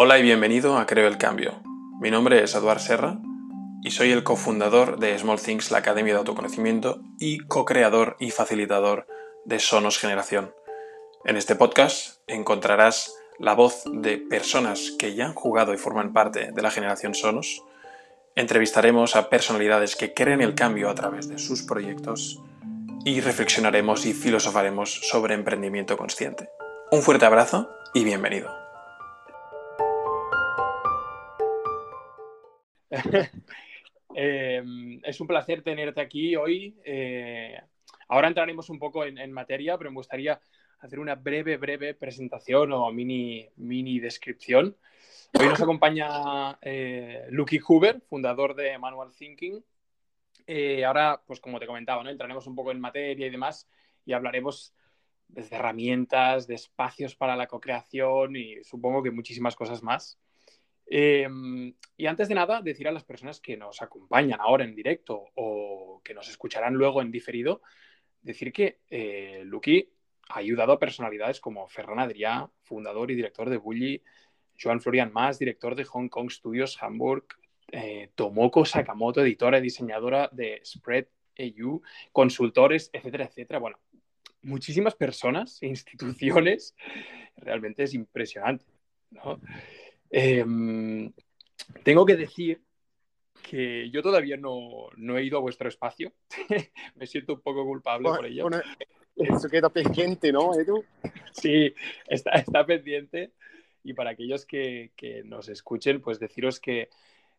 [0.00, 1.60] Hola y bienvenido a Creo el Cambio.
[2.00, 3.18] Mi nombre es Eduard Serra
[3.82, 9.08] y soy el cofundador de Small Things, la Academia de Autoconocimiento y co-creador y facilitador
[9.44, 10.54] de Sonos Generación.
[11.24, 16.52] En este podcast encontrarás la voz de personas que ya han jugado y forman parte
[16.52, 17.64] de la generación Sonos.
[18.36, 22.40] Entrevistaremos a personalidades que creen el cambio a través de sus proyectos
[23.04, 26.50] y reflexionaremos y filosofaremos sobre emprendimiento consciente.
[26.92, 28.67] Un fuerte abrazo y bienvenido.
[34.14, 36.76] Em, es un placer tenerte aquí hoy.
[36.84, 37.60] Eh,
[38.08, 40.40] ahora entraremos un poco en, materia, pero me gustaría
[40.80, 44.76] hacer una breve, breve presentación o mini, mini descripción.
[45.38, 49.62] Hoy nos acompaña eh, Lucky Huber, fundador de Manual Thinking.
[50.46, 53.68] Eh, ahora, pues como te comentaba, entraremos un poco en materia y demás
[54.06, 54.74] y hablaremos
[55.28, 60.18] desde herramientas, de espacios para la co-creación y supongo que muchísimas cosas más.
[60.90, 65.26] Em, y antes de nada, decir a las personas que nos acompañan ahora en directo
[65.34, 67.60] o que nos escucharán luego en diferido,
[68.22, 69.44] decir que eh,
[70.30, 74.02] ha ayudado a personalidades como Ferran Adrià, fundador y director de Bully,
[74.60, 77.26] Joan Florian Mas, director de Hong Kong Studios Hamburg,
[77.70, 81.80] eh, Tomoko Sakamoto, editora y diseñadora de Spread EU,
[82.12, 83.58] consultores, etcétera, etcétera.
[83.58, 83.78] Bueno,
[84.42, 86.74] muchísimas personas e instituciones.
[87.36, 88.64] Realmente es impresionante.
[89.10, 89.40] ¿no?
[90.10, 91.12] Em,
[91.84, 92.62] tengo que decir
[93.42, 96.12] que yo todavía no, he ido a vuestro espacio.
[96.96, 98.48] Me siento un poco culpable por ello.
[99.16, 100.84] eso queda pendiente, ¿no, Edu?
[101.32, 101.72] Sí,
[102.08, 103.32] está, está pendiente.
[103.84, 104.90] Y para aquellos que,
[105.24, 106.90] nos escuchen, pues deciros que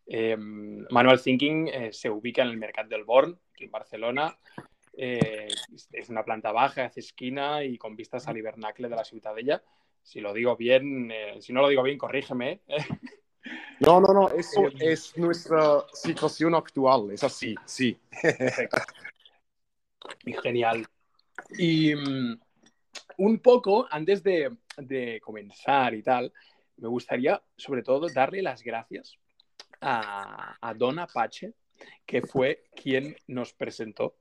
[0.08, 4.38] em, Manual Thinking eh, se ubica en el Mercat del Born, en Barcelona.
[4.94, 5.48] Eh,
[5.92, 9.62] es una planta baja, hace esquina y con vistas al hibernacle de la Ciutadella.
[10.10, 12.62] Si lo digo bien, eh, si no lo digo bien, corrígeme.
[13.80, 17.98] No, no, no, eso es nuestra situación actual, es así, sí.
[20.44, 20.86] Genial.
[21.58, 22.38] Y mm,
[23.20, 24.52] un poco, antes de,
[25.22, 26.34] comenzar y tal,
[26.76, 29.18] me gustaría sobre todo darle las gracias
[29.80, 31.54] a, a Don Apache,
[32.06, 34.18] que fue quien nos presentó.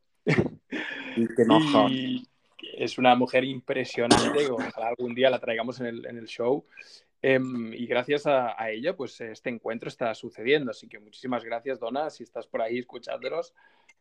[1.16, 1.26] Y,
[2.62, 6.64] es una mujer impresionante, ojalá algún día la traigamos en el, show.
[7.20, 10.70] Em, y gracias a, ella, pues este encuentro está sucediendo.
[10.70, 13.54] Así que muchísimas gracias, Donna, si estás por ahí escuchándonos.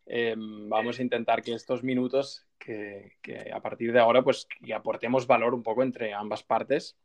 [0.06, 3.16] Em, vamos a intentar que estos minutos, que,
[3.52, 6.96] a partir de ahora, pues aportemos valor un poco entre ambas partes.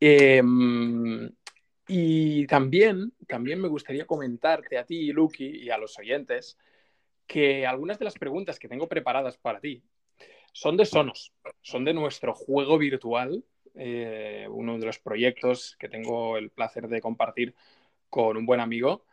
[0.00, 1.30] Em,
[1.88, 6.58] y también, también me gustaría comentarte a ti, Lucky, y a los oyentes,
[7.26, 9.82] que algunas de las preguntas que tengo preparadas para ti
[10.52, 16.36] son de Sonos, son de nuestro juego virtual, eh, uno de los proyectos que tengo
[16.36, 17.54] el placer de compartir
[18.10, 19.04] con un buen amigo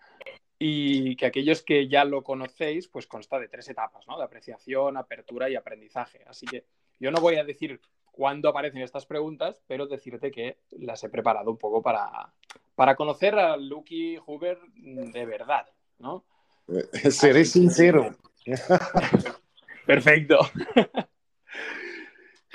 [0.59, 4.17] y que aquellos que ya lo conocéis, pues consta de tres etapas, ¿no?
[4.17, 6.21] De apreciación, apertura y aprendizaje.
[6.27, 6.65] Así que
[6.99, 7.79] yo no voy a decir
[8.11, 12.33] cuándo aparecen estas preguntas, pero decirte que las he preparado un poco para,
[12.75, 15.65] para conocer a Lucky Huber de verdad,
[15.99, 16.25] ¿no?
[17.09, 18.17] Seré sincero.
[19.85, 20.39] Perfecto.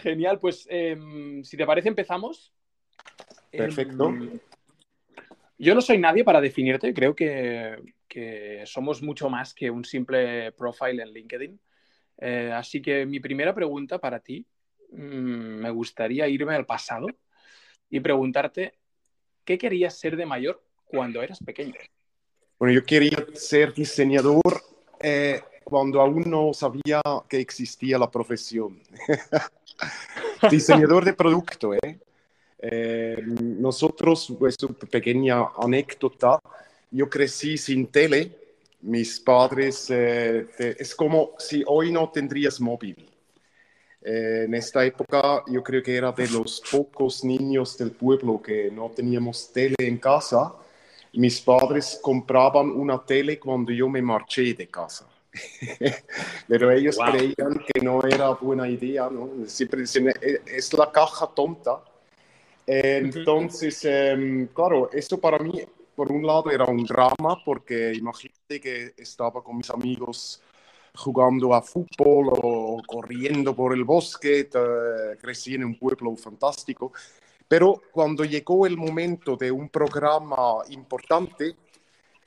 [0.05, 2.53] Genial, pues em, si te parece empezamos.
[3.51, 4.15] Em, Perfecto.
[5.57, 7.83] yo no soy nadie para definirte, creo que,
[8.67, 11.59] somos mucho más que un simple profile en LinkedIn.
[12.19, 14.47] Eh, así que mi primera pregunta para ti,
[14.91, 17.07] mm, me gustaría irme al pasado
[17.89, 18.75] y preguntarte,
[19.43, 21.75] ¿qué querías ser de mayor cuando eras pequeño?
[22.59, 24.63] Bueno, yo quería ser diseñador
[25.01, 28.81] eh, cuando aún no sabía que existía la profesión.
[30.51, 31.99] Diseñador de producto, ¿eh?
[32.59, 33.23] ¿eh?
[33.41, 36.39] nosotros, pues, una pequeña anécdota,
[36.91, 38.31] yo crecí sin tele,
[38.83, 40.47] mis padres, eh,
[40.79, 43.11] es como si hoy no tendrías móvil.
[44.05, 48.71] Eh, en esta época yo creo que era de los pocos niños del pueblo que
[48.71, 50.53] no teníamos tele en casa.
[51.15, 55.09] Mis padres compraban una tele cuando yo me marché de casa.
[56.49, 59.47] Pero ellos creían que no era buena idea, ¿no?
[59.47, 61.83] Siempre dicen, e-, es la caja tonta.
[62.67, 65.61] Entonces, em, claro, esto para mí,
[65.95, 70.41] por un lado, era un drama, porque imagínate que estaba con mis amigos
[70.97, 74.49] jugando a fútbol o corriendo por el bosque,
[75.21, 76.93] crecí en un pueblo fantástico.
[77.47, 81.55] Pero cuando llegó el momento de un programa importante,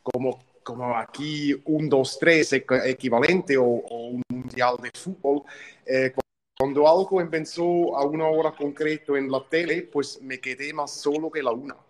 [0.04, 2.52] como como aquí un 2-3
[2.86, 5.44] equivalente o, un mundial de fútbol,
[5.86, 6.14] eh,
[6.60, 11.32] cuando algo empezó a una hora concreta en la tele, pues me quedé más solo
[11.32, 11.78] que la una.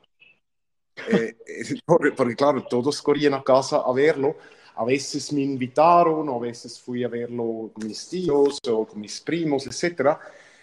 [1.09, 4.35] Eh, porque, claro, todos corrían a casa a verlo.
[4.75, 9.21] A veces me invitaron, a veces fui a verlo con mis tíos o con mis
[9.21, 10.17] primos, etc.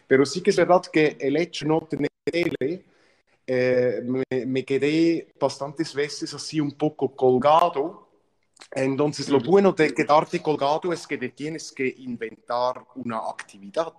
[0.07, 2.85] Pero sí que es verdad que el hecho de no tener tele,
[3.47, 8.04] eh, me, me, quedé bastantes veces así un poco colgado.
[8.73, 13.95] Entonces, lo bueno de quedarte colgado es que te tienes que inventar una actividad.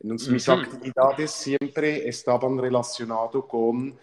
[0.00, 3.98] Entonces, mis actividades siempre estaban relacionadas con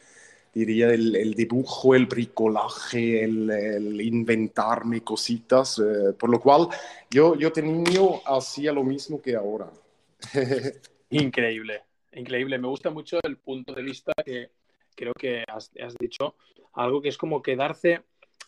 [0.53, 6.67] diría, el, el, dibujo, el bricolaje, el, el inventarme cositas, eh, por lo cual
[7.11, 9.69] yo, yo de niño hacía lo mismo que ahora.
[11.11, 11.83] increíble,
[12.13, 12.57] increíble.
[12.57, 14.49] Me gusta mucho el punto de vista que
[14.95, 16.35] creo que has, has dicho,
[16.73, 18.01] algo que es como quedarse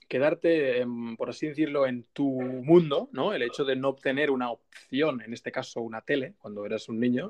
[0.09, 0.85] quedarte,
[1.17, 3.31] por así decirlo, en tu mundo, ¿no?
[3.33, 6.99] El hecho de no obtener una opción, en este caso una tele, cuando eras un
[6.99, 7.29] niño,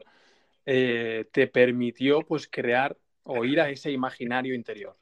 [0.65, 4.95] eh, te permitió pues crear o ir a ese imaginario interior.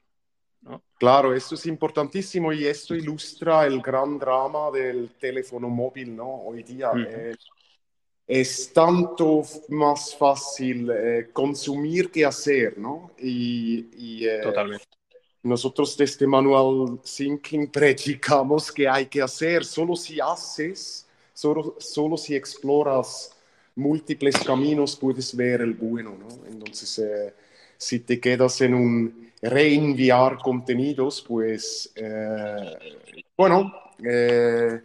[0.60, 0.82] ¿no?
[0.98, 6.42] Claro, esto es importantísimo y esto ilustra el gran drama del teléfono móvil, ¿no?
[6.42, 6.90] Hoy día.
[7.08, 7.34] Eh,
[8.28, 13.12] es tanto más fácil eh, consumir que hacer, ¿no?
[13.18, 14.84] Y, eh, Totalmente.
[15.48, 22.36] Nosotros desde Manual Thinking predicamos que hay que hacer, solo si haces, solo, solo si
[22.36, 23.32] exploras
[23.74, 26.28] múltiples caminos puedes ver el bueno, ¿no?
[26.46, 27.32] Entonces,
[27.76, 33.06] si te quedas en un reenviar contenidos, pues eh,
[33.36, 33.72] bueno,
[34.04, 34.80] eh,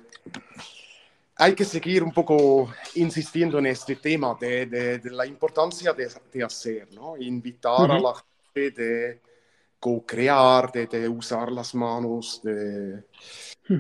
[1.36, 7.18] hay que seguir un poco insistiendo en este tema de, la importancia de, hacer, ¿no?
[7.18, 8.13] Invitar a la
[8.54, 9.19] gente de
[9.83, 13.03] co-crear, de, usar las manos, de,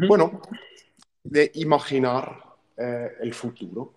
[0.05, 0.41] bueno,
[1.23, 2.43] de imaginar
[2.75, 3.93] eh, el futuro.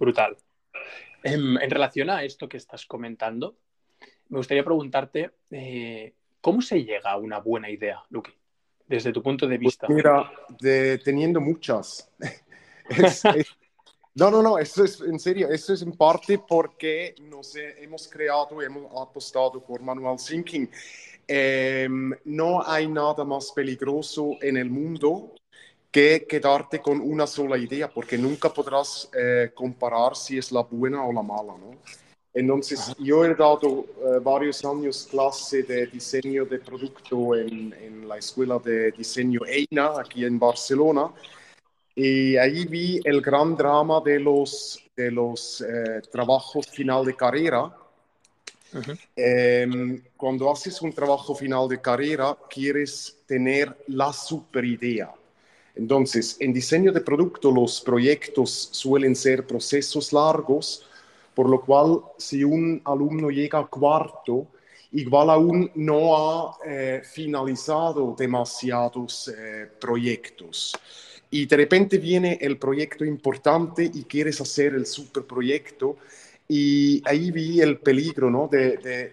[0.00, 0.36] Brutal.
[1.22, 3.56] En, en, relación a esto que estás comentando,
[4.30, 8.32] me gustaría preguntarte, eh, ¿cómo se llega a una buena idea, Luque?
[8.88, 9.86] Desde tu punto de vista.
[9.86, 10.32] Pues mira,
[11.04, 12.12] teniendo muchas.
[14.16, 18.62] no, no, no, eso es en serio, eso es en parte porque nos hemos creado,
[18.62, 20.70] hemos apostado por manual thinking.
[21.28, 25.34] Em, no hay nada más peligroso en el mundo
[25.90, 31.04] que quedarte con una sola idea, porque nunca podrás eh, comparar si es la buena
[31.04, 31.76] o la mala, ¿no?
[32.32, 38.18] Entonces, yo he dado uh, varios años clase de diseño de producto en, en, la
[38.18, 41.10] escuela de diseño EINA, aquí en Barcelona,
[41.96, 47.64] y ahí vi el gran drama de los, de los eh, trabajos final de carrera.
[48.72, 48.98] Uh -huh.
[49.16, 55.10] eh, cuando haces un trabajo final de carrera, quieres tener la super idea.
[55.74, 60.86] Entonces, en diseño de producto, los proyectos suelen ser procesos largos
[61.36, 64.46] por lo cual, si un alumno llega a cuarto,
[64.92, 70.74] igual aún no ha eh, finalizado demasiados eh, proyectos.
[71.30, 75.96] Y de repente viene el proyecto importante y quieres hacer el superproyecto.
[76.48, 78.48] Y ahí vi el peligro ¿no?
[78.48, 79.12] de,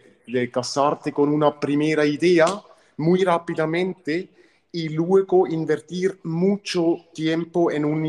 [0.51, 2.45] casarte con una primera idea
[2.97, 4.29] muy rápidamente
[4.71, 8.05] y luego invertir mucho tiempo en un,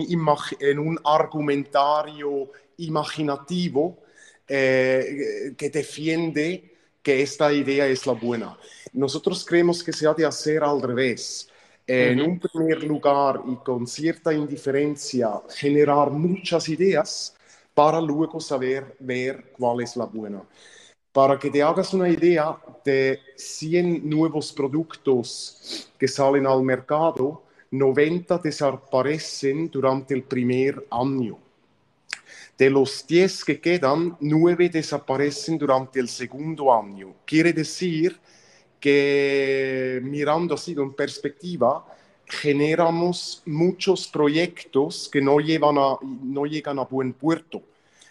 [0.61, 3.99] en un argumentario imaginativo
[4.47, 8.59] eh, que defiende que esta idea es la buena.
[8.93, 11.49] Nosotros creemos que se ha de hacer al revés.
[11.87, 17.37] En un primer lugar y con cierta indiferencia, generar muchas ideas
[17.75, 20.43] para luego saber ver cuál es la buena.
[21.13, 28.39] Para que te hagas una idea de 100 nuevos productos que salen al mercado, 90
[28.39, 31.39] desaparecen durante el primer año.
[32.57, 37.15] De los 10 que quedan, 9 desaparecen durante el segundo año.
[37.27, 38.19] Quiere decir
[38.85, 41.87] que mirando así en perspectiva,
[42.27, 47.63] generamos muchos proyectos que no, a, no llegan a buen puerto.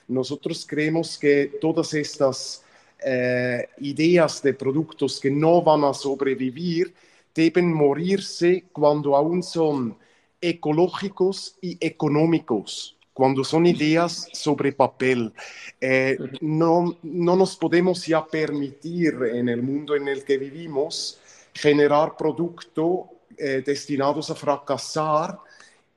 [0.07, 2.63] Nosotros creemos que todas estas
[3.05, 6.91] eh, ideas de productos que no van a sobrevivir
[7.35, 9.95] deben morirse cuando aún son
[10.41, 15.33] ecológicos y económicos cuando son ideas sobre papel.
[15.79, 21.19] Eh, no, no nos podemos ya permitir en el mundo en el que vivimos
[21.53, 23.01] generar productos
[23.37, 25.37] eh, destinados a fracasar,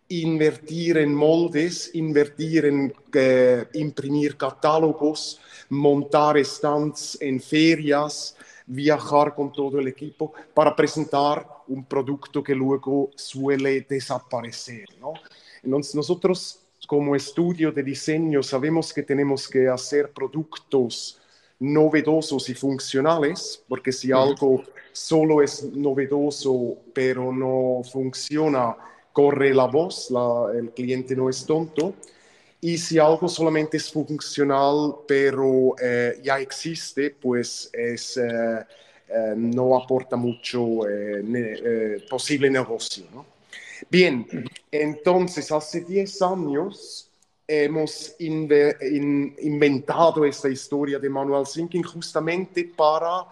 [0.08, 9.78] invertir en moldes, invertir en eh, imprimir catálogos, montar stands en ferias, viajar con todo
[9.78, 14.86] el equipo para presentar un producto que luego suele desaparecer.
[15.00, 15.14] ¿no?
[15.62, 21.20] Entonces nosotros como estudio de diseño sabemos que tenemos que hacer productos
[21.58, 28.76] novedosos y funcionales, porque si algo solo es novedoso pero no funciona,
[29.12, 30.12] corre la voz,
[30.54, 31.94] el cliente no es tonto.
[32.60, 38.66] Y si algo solamente es funcional pero eh, ya existe, pues es, eh,
[39.08, 40.80] eh, no aporta mucho
[42.10, 43.04] posible negocio.
[43.90, 44.26] Bien,
[44.82, 47.10] entonces hace 10 años
[47.46, 53.26] hemos inventado esta historia de manual thinking justamente para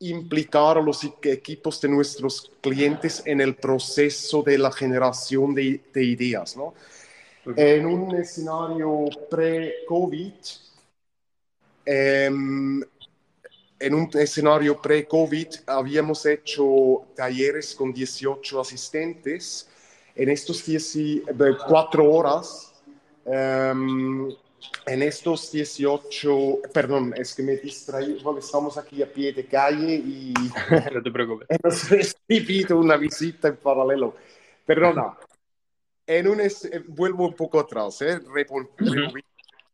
[0.00, 6.56] implicar a los equipos de nuestros clientes en el proceso de la generación de, ideas.
[6.56, 6.74] ¿no?
[7.56, 10.32] En un escenario pre-COVID,
[11.84, 12.82] em,
[13.78, 19.68] en un escenario pre-COVID habíamos hecho talleres con 18 asistentes.
[20.20, 20.62] En estos
[21.66, 22.70] 4 horas
[23.24, 24.28] Um,
[24.86, 29.94] en estos 18, perdón, es que me distraí, porque estamos aquí a pie de calle
[29.94, 30.34] y
[30.94, 31.46] no te preocupes.
[31.62, 34.16] hemos recibido una visita en paralelo.
[34.66, 35.16] Perdona,
[36.06, 36.40] en un
[36.88, 38.20] vuelvo un poco atrás, ¿eh?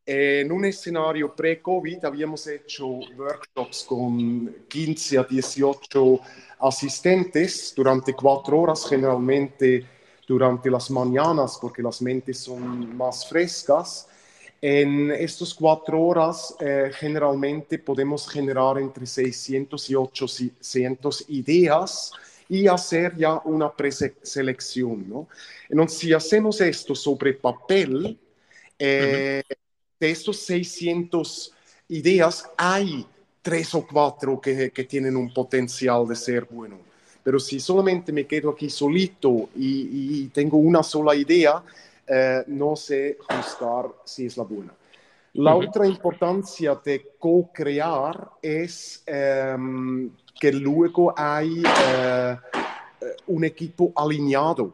[0.08, 6.20] En un escenario pre-COVID habíamos hecho workshops con 15 a 18
[6.60, 9.95] asistentes durante cuatro horas, generalmente
[10.26, 14.08] durante las mañanas porque las mentes son más frescas.
[14.60, 22.12] En estas cuatro horas eh, generalmente podemos generar entre 600 y 800 ideas
[22.48, 25.08] y hacer ya una preselección.
[25.08, 25.28] ¿no?
[25.68, 28.18] Entonces, si hacemos esto sobre papel,
[28.78, 29.42] eh,
[29.98, 31.52] de estos 600
[31.88, 33.06] ideas hay
[33.42, 36.85] tres o cuatro que, que tienen un potencial de ser bueno.
[37.26, 41.60] Pero si solamente me quedo aquí solito y, tengo una sola idea,
[42.06, 44.72] eh, no sé juzgar si es la buena.
[45.32, 50.08] La otra importancia de co-crear es em,
[50.40, 52.36] que luego hay eh,
[53.26, 54.72] un equipo alineado.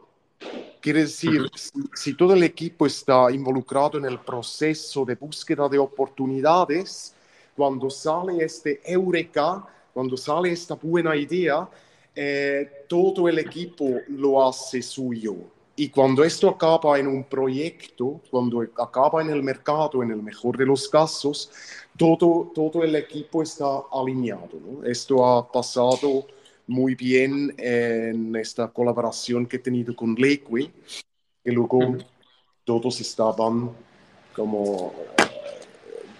[0.79, 1.49] Quiere decir,
[1.95, 7.15] si, todo el equipo está involucrado en el proceso de búsqueda de oportunidades,
[7.55, 11.67] cuando sale este eureka, cuando sale esta buena idea,
[12.15, 15.35] eh, todo el equipo lo hace suyo.
[15.75, 20.55] Y cuando esto acaba en un proyecto, cuando acaba en el mercado, en el mejor
[20.55, 21.49] de los casos,
[21.97, 24.83] todo, todo el equipo está alineado.
[24.85, 26.27] Esto ha pasado
[26.67, 30.71] muy bien en esta colaboración que he tenido con Leque,
[31.43, 31.97] que luego
[32.63, 33.71] todos estaban
[34.35, 34.93] como,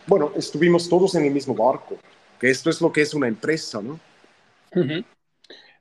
[0.07, 1.97] bueno, estuvimos todos en el mismo barco,
[2.39, 3.99] que esto es lo que es una empresa, ¿no?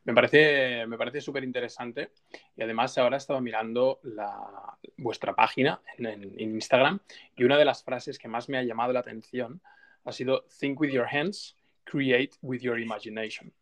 [0.04, 2.10] Me parece, me parece súper interesante
[2.56, 6.98] y además ahora he estado mirando la, vuestra página en, Instagram
[7.36, 9.60] y una de las frases que más me ha llamado la atención
[10.04, 13.52] ha sido Think with your hands, create with your imagination.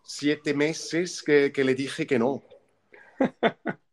[0.04, 2.44] siete meses que, que le dije que no.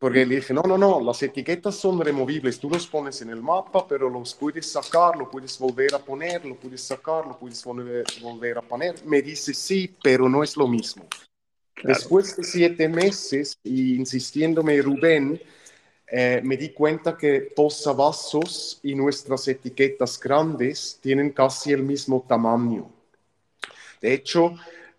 [0.00, 3.42] Porque le dije, no, no, no, las etiquetas son removibles, tú los pones en el
[3.42, 7.62] mapa, pero los puedes sacar, lo puedes volver a poner, lo puedes sacar, lo puedes
[7.62, 9.04] volver, a poner.
[9.04, 11.06] Me dice, sí, pero no es lo mismo.
[11.82, 15.38] Después de siete meses y insistiéndome Rubén,
[16.06, 22.90] eh, me di cuenta que posavasos y nuestras etiquetas grandes tienen casi el mismo tamaño.
[24.00, 24.54] De hecho,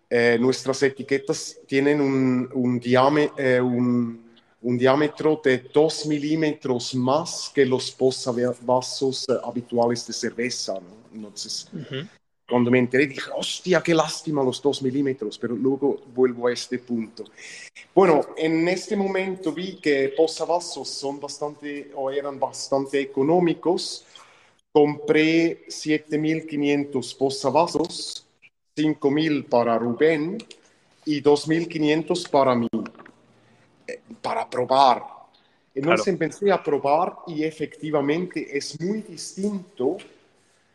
[0.08, 2.80] eh, nuestras etiquetas tienen un, un,
[3.36, 4.21] eh, un,
[4.62, 10.74] un, diámetro de 2 milímetros más que los posavasos habituales de cerveza.
[10.74, 11.02] ¿no?
[11.14, 11.68] Entonces,
[12.48, 16.78] cuando me enteré dije, hostia, qué lástima los 2 milímetros, pero luego vuelvo a este
[16.78, 17.24] punto.
[17.94, 24.04] Bueno, en este momento vi que posavasos son bastante o eran bastante económicos.
[24.70, 28.26] Compré 7.500 posavasos,
[28.76, 30.38] 5.000 para Rubén
[31.06, 33.11] y 2.500 para mí, eh,
[34.20, 35.02] para probar.
[35.74, 36.12] Entonces claro.
[36.12, 39.96] empecé a probar y efectivamente es muy distinto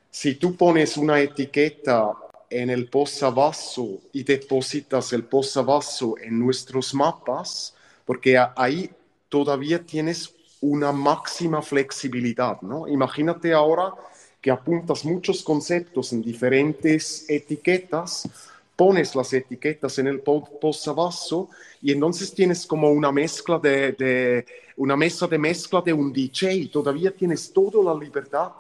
[0.10, 2.14] si tú pones una etiqueta
[2.50, 8.90] en el posavasos y depositas el posavasos en nuestros mapas, porque ahí
[9.30, 12.88] todavía tienes una máxima flexibilidad, ¿no?
[12.88, 13.94] Imagínate ahora
[14.42, 18.30] que apuntas muchos conceptos en diferentes etiquetas,
[18.78, 21.48] pones las etiquetas en el posavasos
[21.82, 24.46] y entonces tienes como una mezcla de, de,
[24.78, 28.52] una mesa de mezcla de un DJ, todavía tienes toda la libertad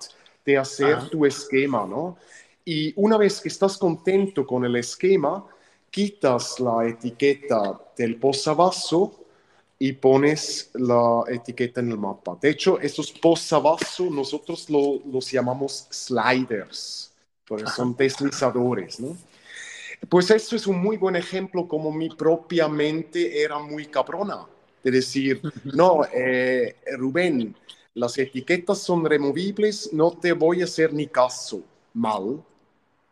[0.43, 1.09] de hacer Ajá.
[1.09, 2.17] tu esquema, ¿no?
[2.65, 5.45] Y una vez que estás contento con el esquema,
[5.91, 9.11] quitas la etiqueta del posavasos
[9.79, 12.37] y pones la etiqueta en el mapa.
[12.41, 17.13] De hecho, estos posavasos nosotros lo, los llamamos sliders,
[17.47, 19.15] porque son deslizadores, ¿no?
[20.09, 24.45] Pues esto es un muy buen ejemplo como mi propia mente era muy cabrona.
[24.83, 27.55] De decir, no, eh, Rubén,
[27.93, 31.63] las etiquetas son removibles, no te voy a hacer ni caso.
[31.93, 32.41] Mal,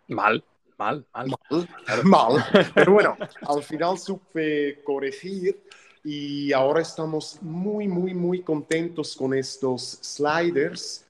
[0.08, 0.44] Mal,
[0.78, 1.36] mal, mal.
[1.50, 2.46] Mal, mal.
[2.74, 5.60] Pero bueno, al final supe corregir
[6.04, 11.05] y ahora estamos muy, muy, muy contentos con estos sliders,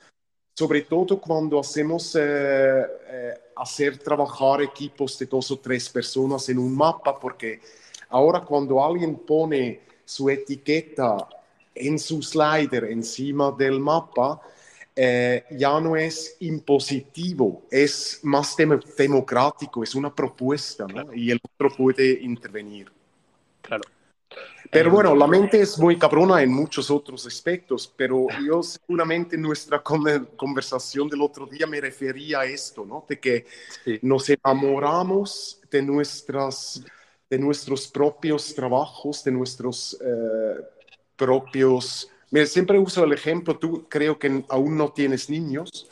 [0.55, 6.57] sobre todo cuando hacemos eh, eh, hacer trabajar equipos de dos o tres personas en
[6.57, 7.59] un mapa, porque
[8.09, 11.27] ahora cuando alguien pone su etiqueta
[11.73, 14.39] en su slider encima del mapa,
[14.95, 20.93] eh, ya no es impositivo, es más dem democrático, es una propuesta, ¿no?
[20.93, 21.13] Claro.
[21.13, 22.89] Y el otro puede intervenir.
[23.61, 23.83] Claro.
[24.75, 29.41] Pero bueno, la mente es muy cabrona en muchos otros aspectos, pero yo seguramente en
[29.41, 33.05] nuestra conversación del otro día me refería a esto, ¿no?
[33.07, 33.45] De que
[33.83, 33.99] sí.
[34.01, 36.83] nos enamoramos de, nuestras,
[37.29, 40.61] de nuestros propios trabajos, de nuestros eh,
[41.15, 45.87] propios Mira, siempre uso el ejemplo, tú creo que aún no tienes niños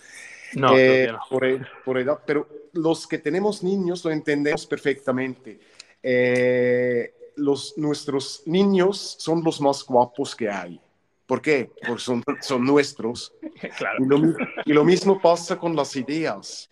[0.55, 1.19] no, eh, no.
[1.29, 5.59] Por, por, edad, pero los que tenemos niños lo entendemos perfectamente.
[6.01, 10.79] Eh, los, nuestros niños son los más guapos que hay.
[11.25, 11.71] ¿Por qué?
[11.87, 13.33] Porque son, son nuestros.
[13.77, 14.03] Claro.
[14.03, 14.17] Y, lo,
[14.65, 16.69] y, lo, mismo pasa con las ideas.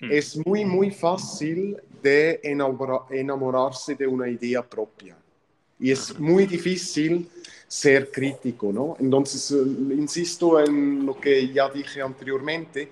[0.00, 0.10] Hmm.
[0.10, 5.16] Es muy, muy fácil de enamora, enamorarse de una idea propia.
[5.78, 7.28] Y es muy difícil
[7.68, 8.96] ser crítico, ¿no?
[8.98, 12.88] Entonces, eh, insisto en lo que ya dije anteriormente,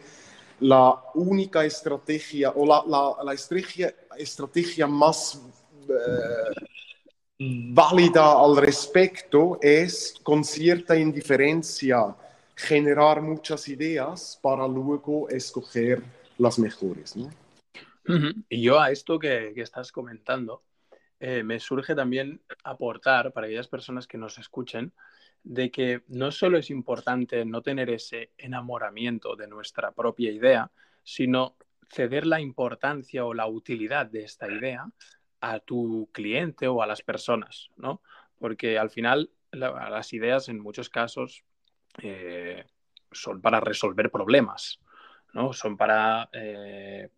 [0.60, 5.40] la única estrategia o la, la, la estrategia, estrategia, más
[5.88, 6.66] eh,
[7.40, 12.14] válida al respecto es con cierta indiferencia
[12.54, 16.02] generar muchas ideas para luego escoger
[16.36, 17.16] las mejores.
[18.50, 20.62] Y yo a esto que, que estás comentando,
[21.18, 24.92] eh, me surge también aportar para aquellas personas que nos escuchen
[25.42, 30.70] de que no solo es importante no tener ese enamoramiento de nuestra propia idea,
[31.02, 31.56] sino
[31.90, 34.86] ceder la importancia o la utilidad de esta idea
[35.40, 38.00] a tu cliente o a las personas, ¿no?
[38.38, 41.44] Porque al final la, las ideas en muchos casos
[42.02, 42.64] eh,
[43.10, 44.80] son para resolver problemas,
[45.32, 45.52] ¿no?
[45.52, 47.08] Son para eh,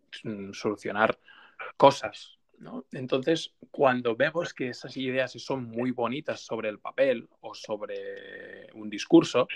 [0.53, 1.17] solucionar
[1.77, 2.85] cosas, ¿no?
[2.91, 8.89] Entonces, cuando vemos que esas ideas son muy bonitas sobre el papel o sobre un
[8.89, 9.47] discurso,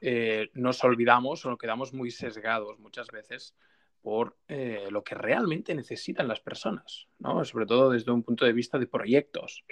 [0.00, 3.54] eh, nos olvidamos o nos quedamos muy sesgados muchas veces
[4.02, 7.44] por eh, lo que realmente necesitan las personas, ¿no?
[7.44, 9.64] sobre todo desde un punto de vista de proyectos.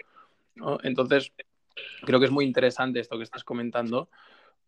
[0.54, 0.78] ¿no?
[0.82, 1.32] Entonces,
[2.02, 4.08] creo que es muy interesante esto que estás comentando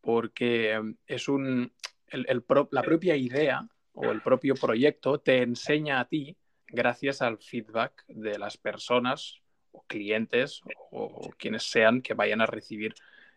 [0.00, 1.72] porque es un,
[2.08, 7.22] el, el pro, la propia idea o el propio proyecto te enseña a ti gracias
[7.22, 12.94] al feedback de las personas o clientes o, o quienes sean que vayan a recibir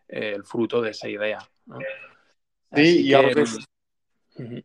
[0.08, 1.38] eh, el fruto de esa idea.
[1.66, 1.78] ¿no?
[2.74, 3.16] Sí y, que...
[3.16, 3.56] al res...
[4.36, 4.64] uh -huh.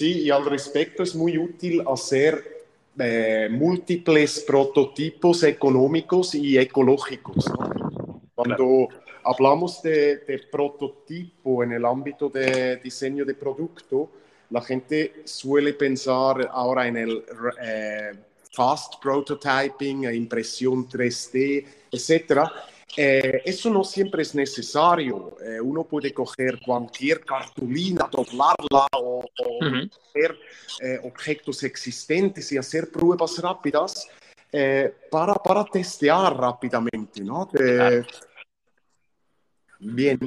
[0.00, 2.64] Sí, y al respecto es muy útil hacer
[2.98, 7.46] eh, múltiples prototipos económicos y ecológicos.
[7.46, 8.22] ¿no?
[8.34, 8.88] Cuando, claro.
[9.24, 14.10] hablamos de, de, prototipo en el ámbito de diseño de producto,
[14.48, 17.22] la gente suele pensar ahora en el
[17.62, 18.12] eh,
[18.52, 22.50] fast prototyping, impresión 3D, etcétera.
[22.96, 25.36] Eh, eso no siempre es necesario.
[25.40, 30.38] Eh, uno puede coger cualquier cartulina, doblarla o, o coger
[31.04, 34.08] objetos existentes y hacer pruebas rápidas
[35.10, 37.48] para, para testear rápidamente, ¿no?
[37.52, 38.04] De,
[39.80, 40.18] Bien.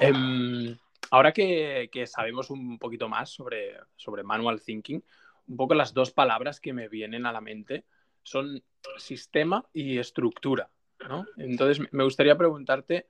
[0.00, 0.76] Um,
[1.10, 5.02] ahora que, que, sabemos un poquito más sobre, sobre manual thinking,
[5.48, 7.86] un poco las dos palabras que me vienen a la mente
[8.22, 8.62] son
[8.98, 10.70] sistema y estructura.
[11.08, 11.26] ¿no?
[11.36, 13.06] Entonces, me gustaría preguntarte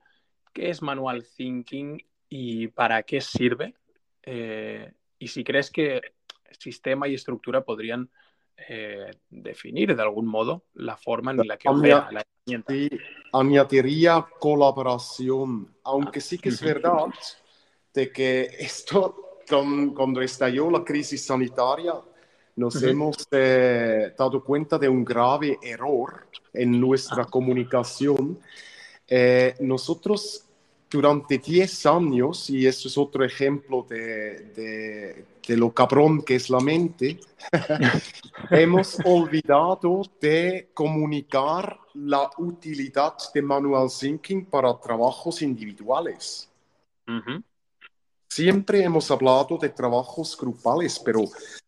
[0.51, 3.75] qué es manual thinking y para qué sirve.
[4.23, 6.01] Eh, y si crees que
[6.57, 8.09] sistema y estructura podrían
[8.55, 12.73] eh, definir de algún modo la forma en la que opera la herramienta.
[12.73, 12.89] Sí,
[13.31, 17.07] añadiría colaboración, aunque sí que es verdad
[17.93, 21.93] de que esto, con, cuando estalló la crisis sanitaria,
[22.55, 22.89] nos uh -huh.
[22.89, 27.29] hemos eh, dado cuenta de un grave error en nuestra ah.
[27.29, 28.39] comunicación.
[29.07, 30.45] Eh, nosotros
[30.89, 36.49] durante 10 años, y eso es otro ejemplo de, de, de lo cabrón que es
[36.51, 37.19] la mente,
[38.51, 46.47] hemos olvidado de comunicar la utilidad de manual thinking para trabajos individuales.
[47.07, 47.43] Uh -huh.
[48.33, 51.21] Siempre hemos hablado de trabajos grupales, pero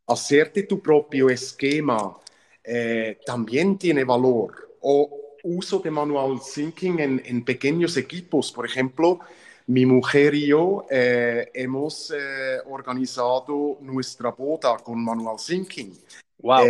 [0.07, 2.17] hacerte tu propio esquema
[2.63, 4.75] eh, también tiene valor.
[4.81, 8.51] O uso de manual thinking en, en pequeños equipos.
[8.51, 9.19] Por ejemplo,
[9.67, 15.93] mi mujer y yo eh, hemos eh, organizado nuestra boda con manual thinking.
[16.39, 16.65] Wow.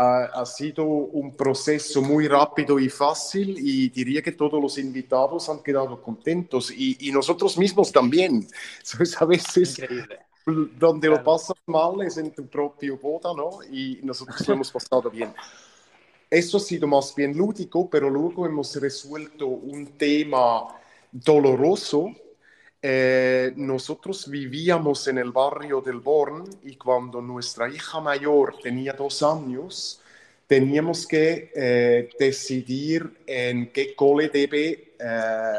[0.00, 5.48] Ha, ha, sido un proceso muy rápido y fácil y diría que todos los invitados
[5.48, 8.46] han quedado contentos y, y nosotros mismos también.
[8.84, 9.20] ¿Sabes?
[9.20, 10.20] A veces Increíble.
[10.46, 11.16] donde claro.
[11.16, 13.58] lo pasas mal es en tu propio boda, ¿no?
[13.72, 15.34] Y nosotros lo hemos pasado bien.
[16.30, 20.68] Eso ha sido más bien lúdico, pero luego hemos resuelto un tema
[21.10, 22.12] doloroso.
[22.80, 29.22] Eh, nosotros vivíamos en el barrio del Born y cuando nuestra hija mayor tenía dos
[29.22, 30.00] años,
[30.46, 35.52] teníamos que eh, decidir en qué cole debe eh,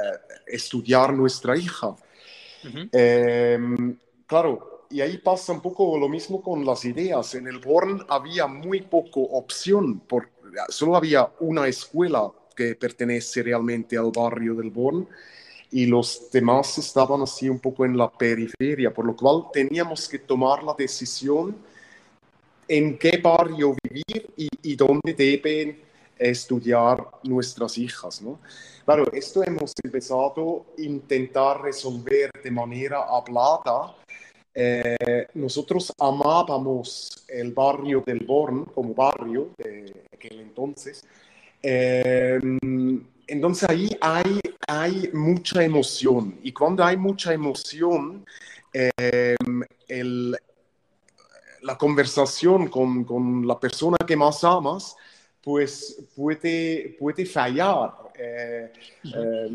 [0.48, 1.90] estudiar nuestra hija.
[1.90, 3.98] Uh -huh.
[4.26, 7.36] claro, y ahí pasa un poco lo mismo con las ideas.
[7.36, 10.30] En el Born había muy poco opción por
[10.70, 15.08] solo había una escuela que pertenece realmente al barrio del Born
[15.72, 20.20] y los demás estaban así un poco en la periferia, por lo cual teníamos que
[20.20, 21.56] tomar la decisión
[22.68, 25.80] en qué barrio vivir y, y dónde deben
[26.18, 28.22] estudiar nuestras hijas.
[28.22, 28.40] ¿no?
[28.86, 33.96] Claro, esto hemos empezado a intentar resolver de manera hablada
[34.54, 41.06] eh, nosotros amábamos el barrio del Born como barrio de aquel entonces.
[41.62, 42.40] Eh,
[43.30, 48.26] entonces ahí hay, hay mucha emoción y cuando hay mucha emoción,
[48.74, 49.36] eh,
[49.88, 50.36] el,
[51.62, 54.96] la conversación con, con, la persona que más amas,
[55.44, 57.94] pues puede, puede fallar.
[58.22, 58.74] Eh,
[59.16, 59.50] eh,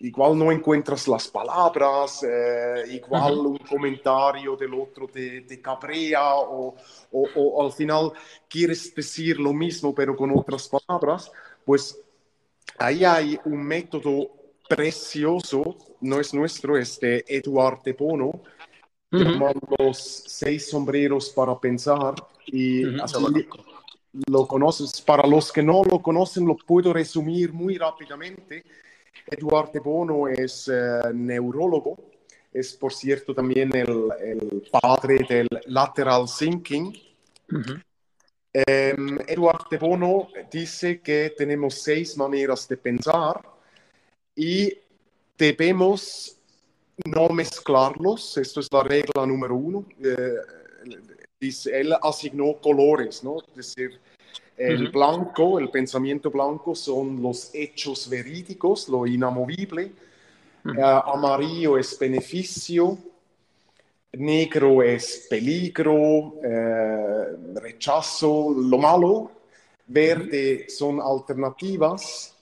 [0.00, 3.50] igual no encuentras las palabras, eh, igual uh -huh.
[3.50, 6.74] un comentario del otro te, te cabrea o,
[7.12, 8.12] o, o, al final
[8.48, 11.30] quieres decir lo mismo pero con otras palabras,
[11.64, 11.96] pues
[12.78, 14.30] ahí hay un método
[14.68, 18.26] precioso, no es nuestro, es de Eduard de Bono,
[19.12, 19.76] uh -huh.
[19.78, 22.14] los seis sombreros para pensar
[22.46, 23.02] y uh -huh.
[23.02, 23.48] así
[24.28, 25.00] lo conoces.
[25.00, 28.64] Para los que no lo conocen, lo puedo resumir muy rápidamente.
[29.26, 31.96] Eduard de Bono es uh, neurólogo,
[32.52, 36.86] es por cierto también el, el padre del lateral thinking.
[37.50, 37.82] Uh -huh.
[38.54, 43.40] Um, Eduard de Bono dice que tenemos seis maneras de pensar
[44.36, 44.72] y
[45.36, 46.36] debemos
[47.04, 48.36] no mezclarlos.
[48.38, 49.78] Esto es la regla número uno.
[49.98, 53.38] Uh, dice, él asignó colores, ¿no?
[53.38, 54.00] Es decir,
[54.56, 54.92] el uh -huh.
[54.92, 59.92] blanco, el pensamiento blanco son los hechos verídicos, lo inamovible.
[60.64, 60.78] Uh -huh.
[60.78, 62.96] uh, amarillo es beneficio,
[64.18, 69.30] negro es peligro, eh, rechazo, lo malo.
[69.86, 72.34] Verde son alternativas,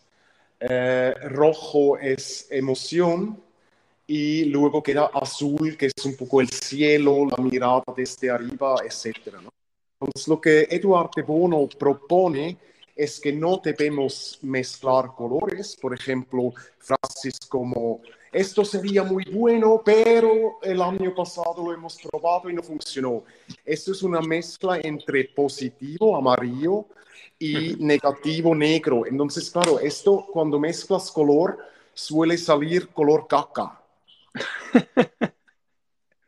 [0.60, 3.42] eh, rojo es emoción
[4.06, 9.16] y luego queda azul, que es un poco el cielo, la mirada desde arriba, etc.
[10.00, 12.56] Entonces, lo que Eduard de Bono propone
[12.94, 18.00] es que no debemos mezclar colores, por ejemplo, frases como
[18.32, 23.24] esto sería muy bueno, pero el año pasado lo hemos probado y no funcionó.
[23.64, 26.86] Esto es una mezcla entre positivo, amarillo,
[27.38, 29.04] y negativo, negro.
[29.04, 31.58] Entonces, claro, esto cuando mezclas color
[31.92, 33.82] suele salir color caca.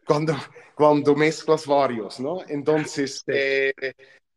[0.06, 0.34] cuando,
[0.74, 2.40] cuando mezclas varios, ¿no?
[2.48, 3.72] Entonces, eh,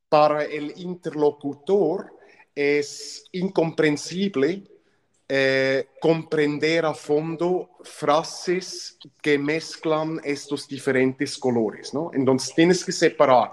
[0.08, 2.14] para el interlocutor
[2.56, 4.64] es incomprensible
[5.30, 12.12] eh, comprender a fondo frases que mezclan estos diferentes colores, ¿no?
[12.14, 13.52] Entonces tienes que separar,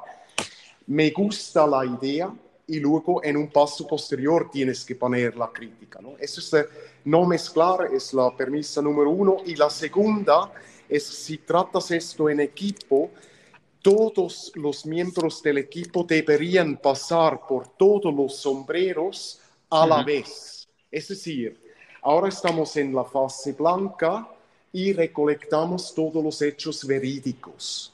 [0.86, 2.32] me gusta la idea
[2.66, 6.16] y luego en un paso posterior tienes que poner la crítica, ¿no?
[6.18, 6.66] Eso es
[7.04, 9.38] no mezclar, es la permisa número uno.
[9.44, 10.52] Y la segunda
[10.88, 13.10] es si tratas esto en equipo,
[13.82, 20.68] todos los miembros del equipo deberían pasar por todos los sombreros a la vez.
[20.90, 21.63] Es decir,
[22.04, 24.28] ahora estamos en la fase blanca
[24.72, 27.92] y recolectamos todos los hechos verídicos.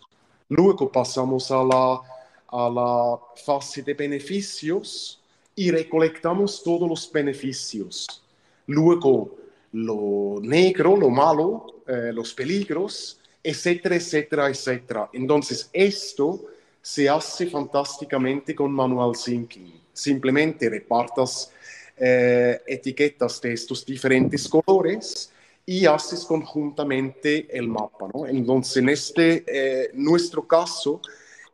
[0.49, 2.01] Luego pasamos a la,
[2.49, 5.21] a la fase de beneficios
[5.55, 8.23] y recolectamos todos los beneficios.
[8.67, 9.37] Luego
[9.73, 15.11] lo negro, lo malo, eh, los peligros etcétera, etcétera, etcétera.
[15.13, 16.45] Entonces, esto
[16.83, 19.81] se hace fantásticamente con Manual Thinking.
[19.93, 21.53] Simplemente repartas
[22.03, 25.31] eh, etiquetas de estos diferentes colores
[25.67, 28.09] y haces conjuntamente el mapa.
[28.15, 28.27] ¿no?
[28.27, 31.03] Entonces, en este, eh, nuestro caso,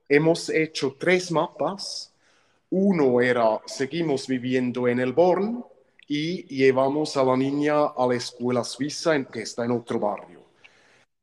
[0.09, 2.13] hemos hecho tres mapas.
[2.71, 5.65] Uno era, seguimos viviendo en el Born
[6.07, 10.43] y llevamos a la niña a la escuela suiza que está en otro barrio.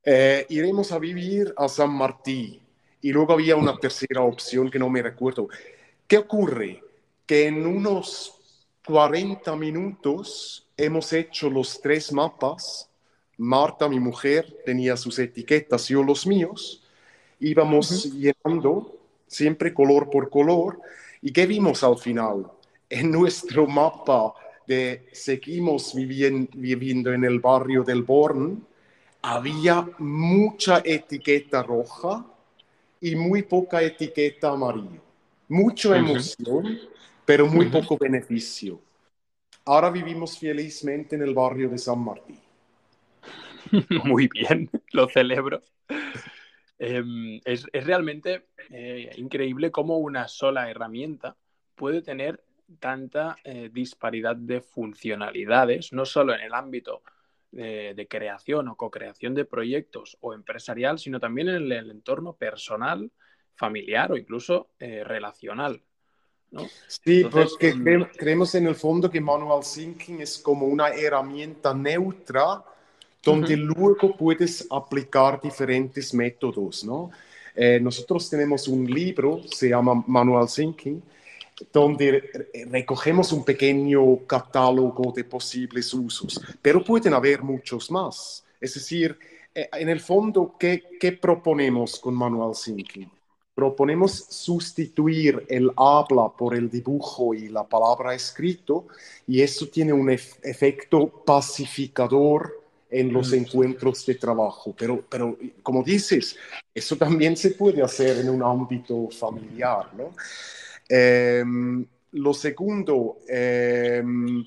[0.04, 2.60] Eh, iremos a vivir a San Martín.
[3.02, 5.48] Y luego había una tercera opción que no me recuerdo.
[6.08, 6.84] ¿Qué ocurre?
[7.26, 8.43] Que en unos
[8.86, 12.90] 40 minutos hemos hecho los tres mapas.
[13.38, 16.84] Marta, mi mujer, tenía sus etiquetas, yo los míos.
[17.40, 20.80] Íbamos llenando siempre color por color.
[21.22, 22.52] ¿Y qué vimos al final?
[22.90, 24.34] En nuestro mapa
[24.68, 28.66] de seguimos viviendo en el barrio del Born,
[29.22, 32.26] había mucha etiqueta roja
[33.02, 35.02] y muy poca etiqueta amarilla.
[35.48, 36.80] Mucha emoción,
[37.26, 38.82] pero muy poco beneficio.
[39.66, 42.40] Ahora vivimos felizmente en el barrio de San Martín.
[44.04, 45.62] Muy bien, lo celebro.
[46.78, 51.38] Em, es, realmente eh, increíble cómo una sola herramienta
[51.76, 52.44] puede tener
[52.80, 57.04] tanta eh, disparidad de funcionalidades, no solo en el ámbito
[57.52, 63.12] de, creación o co-creación de proyectos o empresarial, sino también en el, entorno personal,
[63.56, 65.04] familiar o incluso eh,
[66.88, 72.64] Sí, porque mm, creemos en el fondo que Manual Thinking es como una herramienta neutra
[73.24, 77.10] donde luego puedes aplicar diferentes métodos, ¿no?
[77.56, 81.02] Eh, nosotros tenemos un libro, se llama Manual Thinking,
[81.72, 88.44] donde recogemos un pequeño catálogo de posibles usos, pero pueden haber muchos más.
[88.60, 89.18] Es decir,
[89.54, 93.10] eh, en el fondo, ¿qué, qué proponemos con Manual Thinking?
[93.56, 98.88] Proponemos sustituir el habla por el dibujo y la palabra escrito,
[99.28, 103.36] y eso tiene un efecto pacificador en los mm.
[103.36, 104.74] encuentros de trabajo.
[104.78, 106.38] Pero, pero, como dices,
[106.74, 110.12] eso también se puede hacer en un ámbito familiar, ¿no?
[110.88, 114.46] Em, lo segundo, em,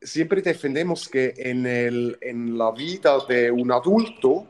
[0.00, 4.46] siempre defendemos que en, el, en la vida de un adulto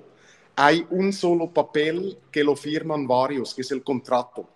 [0.57, 4.49] hay un solo papel que lo firman varios, que es el contrato.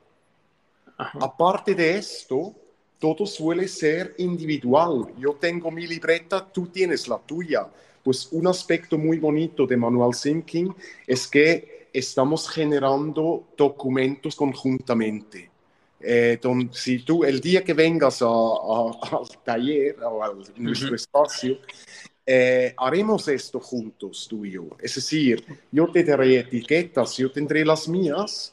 [0.96, 2.54] Aparte de esto,
[2.98, 5.12] todo suele ser individual.
[5.18, 7.68] Yo tengo mi libreta, tú tienes la tuya.
[8.02, 10.74] Pues un aspecto muy bonito de Manual Thinking
[11.06, 15.50] es que estamos generando documentos conjuntamente.
[16.00, 16.38] Eh,
[16.72, 21.59] si tú el día que vengas al taller o a nuestro espacio,
[22.29, 24.65] eh, haremos esto juntos, tú y yo.
[24.81, 28.53] Es decir, yo te daré etiquetas, yo tendré las mías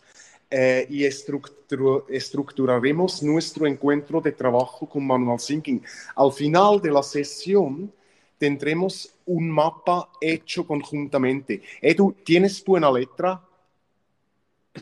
[0.51, 5.81] eh, y estructuraremos nuestro encuentro de trabajo con Manual Thinking.
[6.15, 7.91] Al final de la sesión
[8.37, 11.63] tendremos un mapa hecho conjuntamente.
[11.81, 13.41] Edu, ¿tienes buena letra?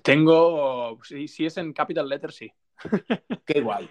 [0.04, 2.52] Tengo, si, es en capital letter, sí.
[3.46, 3.90] Qué guay.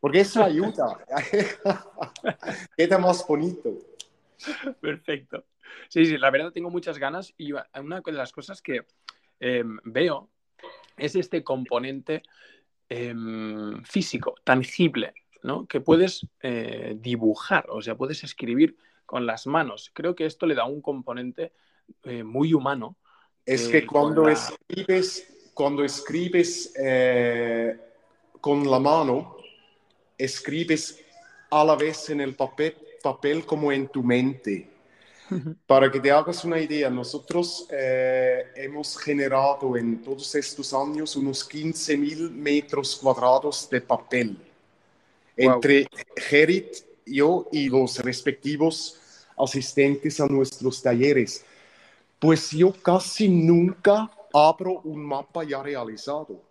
[0.00, 0.98] Porque eso ayuda.
[2.76, 3.81] Queda más bonito.
[4.80, 5.46] Perfecto.
[5.88, 8.86] Sí, sí, la verdad tengo muchas ganas y una de las cosas que
[9.40, 10.30] em, veo
[10.96, 12.22] es este componente
[12.88, 15.66] em, físico, tangible, ¿no?
[15.66, 18.76] Que puedes eh, dibujar, o sea, puedes escribir
[19.06, 19.90] con las manos.
[19.94, 21.52] Creo que esto le da un componente
[22.04, 22.96] eh, muy humano.
[23.44, 27.76] Es que cuando la- escribes, cuando escribes eh,
[28.40, 29.36] con la mano,
[30.16, 31.04] escribes
[31.50, 34.68] a la vez en el papel, papel como en tu mente.
[35.66, 41.44] Para que te hagas una idea, nosotros eh, hemos generado en todos estos años unos
[41.44, 44.36] 15 mil metros cuadrados de papel
[45.34, 45.54] Wow.
[45.54, 45.86] entre
[46.16, 46.68] Gerit,
[47.06, 48.98] yo y los respectivos
[49.38, 51.42] asistentes a nuestros talleres.
[52.18, 56.42] Pues yo casi nunca abro un mapa ya realizado.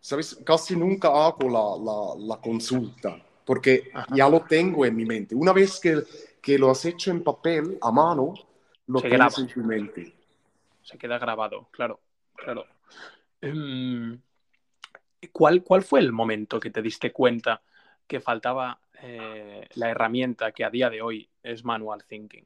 [0.00, 0.36] ¿Sabes?
[0.44, 4.06] Casi nunca hago la, la- la consulta, porque Ajá.
[4.14, 5.34] ya lo tengo en mi mente.
[5.34, 6.02] Una vez que,
[6.40, 8.34] que lo has hecho en papel, a mano,
[8.86, 9.48] lo Se tienes graba.
[9.48, 10.14] en tu mente.
[10.82, 12.00] Se queda grabado, claro,
[12.34, 12.66] claro.
[13.40, 14.18] Em,
[15.32, 17.62] ¿cuál, ¿Cuál fue el momento que te diste cuenta
[18.06, 22.44] que faltaba eh, la herramienta que a día de hoy es manual thinking?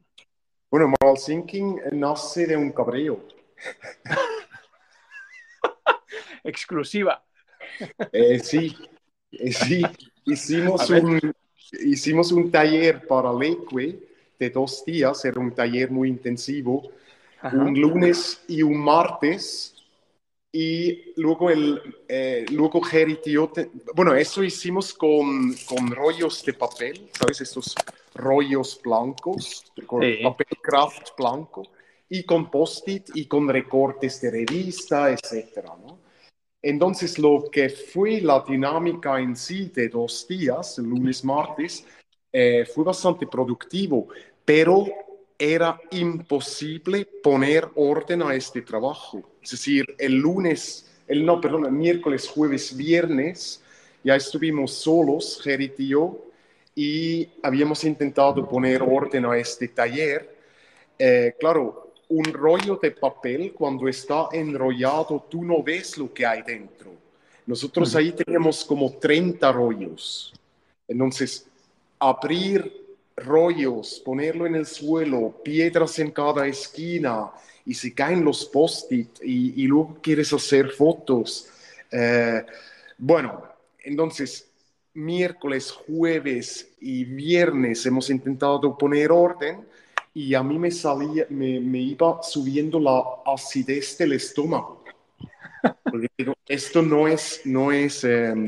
[0.71, 3.25] Bueno, Moral Thinking nace de un cabreo.
[6.45, 7.25] Exclusiva.
[8.13, 8.77] Eh, sí,
[9.33, 9.83] eh, sí.
[10.33, 11.33] Hicimos un,
[11.85, 13.99] hicimos un taller para Leque
[14.39, 16.91] de dos días, era un taller muy intensivo,
[17.41, 17.57] Ajá.
[17.57, 19.75] un lunes y un martes.
[20.51, 26.43] Y luego, el, eh, luego Gerit y yo, te- bueno, eso hicimos con, con rollos
[26.45, 27.41] de papel, ¿sabes?
[27.43, 27.75] Estos
[28.15, 30.23] rollos blancos, con Sí.
[30.23, 31.63] papel craft blanco,
[32.09, 35.99] y con post-it y con recortes de revista, etcétera, ¿no?
[36.63, 41.85] Entonces, lo que fue la dinámica en sí de dos días, lunes, martes,
[42.33, 44.09] eh, fue bastante productivo,
[44.45, 44.87] pero
[45.39, 49.23] era imposible poner orden a este trabajo.
[49.41, 53.63] Es decir, el lunes, el, no, perdón, el miércoles, jueves, viernes,
[54.03, 56.19] ya estuvimos solos, Gerit y yo,
[56.75, 60.37] y habíamos intentado poner orden a este taller.
[60.99, 66.43] Eh, claro, un rollo de papel, cuando está enrollado, tú no ves lo que hay
[66.43, 66.93] dentro.
[67.47, 70.33] Nosotros ahí teníamos como 30 rollos.
[70.87, 71.47] Entonces,
[71.99, 77.31] abrir rollos, ponerlo en el suelo, piedras en cada esquina,
[77.65, 81.49] y se caen los post-it, y, y luego quieres hacer fotos.
[81.91, 82.45] Eh,
[82.97, 83.43] bueno,
[83.81, 84.49] entonces,
[84.95, 89.67] miércoles, jueves y viernes hemos intentado poner orden
[90.15, 94.85] y a mí me salía, me, me iba subiendo la acidez del estómago.
[95.85, 98.47] Porque digo, esto no es, no es, em,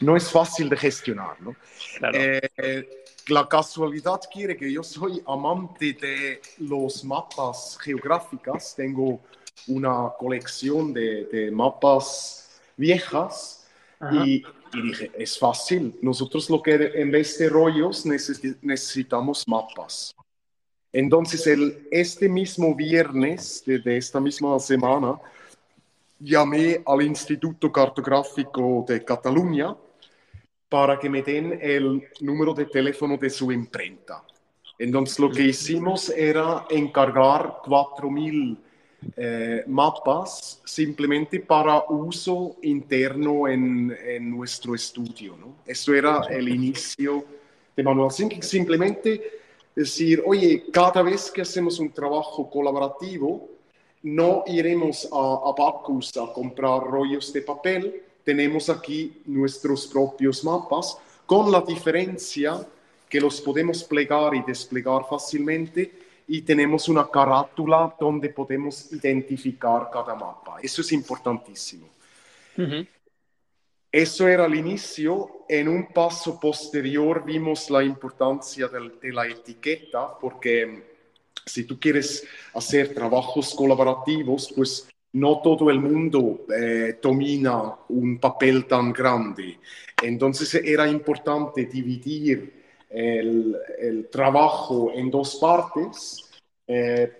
[0.00, 1.54] no es fácil de gestionar, ¿no?
[1.98, 2.18] Claro.
[2.18, 8.74] Eh, la casualidad quiere que yo soy amante de los mapas geográficos.
[8.76, 9.20] Tengo
[9.66, 13.66] una colección de, de mapas viejas
[14.12, 15.98] y, y dije, es fácil.
[16.02, 20.14] Nosotros lo que en vez de rollos necesi- necesitamos mapas.
[20.98, 25.20] Entonces, el, este mismo viernes de, de esta misma semana,
[26.18, 29.76] llamé al Instituto Cartográfico de Cataluña
[30.70, 34.22] para que me den el número de teléfono de su imprenta.
[34.78, 38.56] Entonces, lo que hicimos era encargar 4.000
[39.18, 45.36] eh, mapas simplemente para uso interno en, en nuestro estudio.
[45.36, 45.56] ¿no?
[45.66, 47.22] Esto era el inicio
[47.76, 48.42] de Manual Thinking.
[48.42, 49.44] Simplemente
[49.76, 53.48] decir, oye, cada vez que hacemos un trabajo colaborativo,
[54.02, 60.96] no iremos a, a Bacchus a comprar rollos de papel, tenemos aquí nuestros propios mapas,
[61.26, 62.66] con la diferencia
[63.08, 65.92] que los podemos plegar y desplegar fácilmente
[66.28, 70.58] y tenemos una carátula donde podemos identificar cada mapa.
[70.62, 71.86] Eso es importantísimo.
[72.58, 72.86] Ujú.
[73.96, 75.46] Eso era el inicio.
[75.48, 80.82] En un paso posterior vimos la importancia de, la etiqueta, porque
[81.46, 88.66] si tú quieres hacer trabajos colaborativos, pues no todo el mundo eh, domina un papel
[88.66, 89.60] tan grande.
[90.02, 96.28] Entonces era importante dividir el, trabajo en dos partes.
[96.66, 97.10] Eh,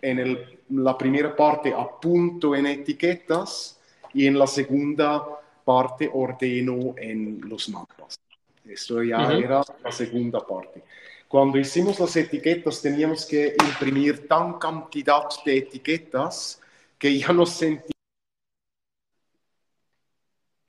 [0.00, 3.80] en la primera parte apunto en etiquetas
[4.14, 8.18] y en la segunda parte ordeno en los mapas.
[8.64, 9.32] Esto ya Ujú.
[9.32, 10.82] era la segunda parte.
[11.28, 16.60] Cuando hicimos las etiquetas teníamos que imprimir tan cantidad de etiquetas
[16.98, 17.92] que ya no sentí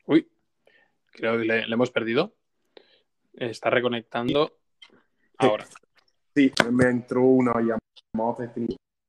[0.05, 0.27] Uy,
[1.11, 2.33] creo que le, le hemos perdido.
[3.33, 4.57] Está reconectando
[5.37, 5.65] ahora.
[6.35, 8.53] Sí, me entró una llamada.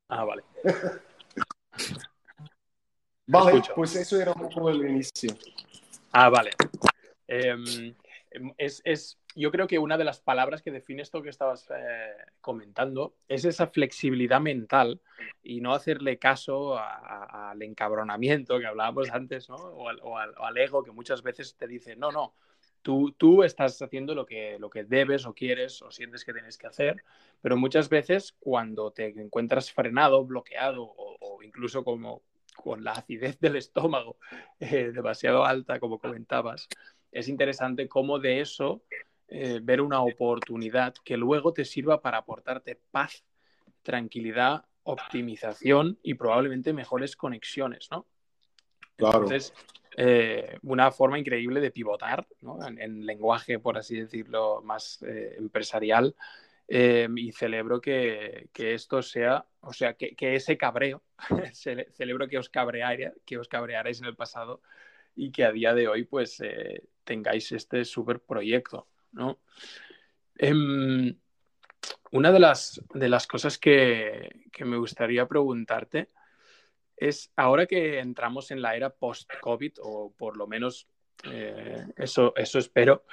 [0.08, 0.44] Ah, vale.
[3.26, 5.34] Vale, pues eso era un poco el inicio.
[6.12, 6.50] Ah, vale.
[7.26, 7.94] Em,
[8.58, 12.12] es, es, yo creo que una de las palabras que define esto que estabas eh,
[12.40, 15.00] comentando es esa flexibilidad mental
[15.42, 19.56] y no hacerle caso al encabronamiento que hablábamos antes, ¿no?
[19.56, 22.34] O al, o, al, ego que muchas veces te dice, no, no,
[22.82, 26.58] tú, tú estás haciendo lo que, lo que debes o quieres o sientes que tienes
[26.58, 27.02] que hacer,
[27.40, 32.22] pero muchas veces cuando te encuentras frenado, bloqueado o, o incluso como
[32.54, 34.16] con la acidez del estómago
[34.60, 36.68] eh, demasiado alta, como comentabas,
[37.12, 38.82] es interesante cómo de eso
[39.28, 43.24] eh, ver una oportunidad que luego te sirva para aportarte paz,
[43.82, 48.06] tranquilidad, optimización y probablemente mejores conexiones, ¿no?
[48.96, 49.22] Claro.
[49.22, 49.54] Entonces,
[49.96, 52.58] eh, una forma increíble de pivotar ¿no?
[52.66, 56.14] en, lenguaje, por así decirlo, más empresarial.
[56.68, 61.02] y celebro que, que, esto sea, o sea, que, que ese cabreo,
[61.52, 64.62] celebro que os, cabrearais, que os cabrearais en el pasado
[65.14, 66.42] y que a día de hoy pues
[67.04, 68.88] tengáis este súper proyecto.
[69.12, 69.40] ¿no?
[70.36, 71.16] Em,
[72.12, 76.10] una de las, de las cosas que, me gustaría preguntarte
[76.96, 80.88] es, ahora que entramos en la era post-COVID, o por lo menos
[81.24, 83.04] eh, eso, eso espero,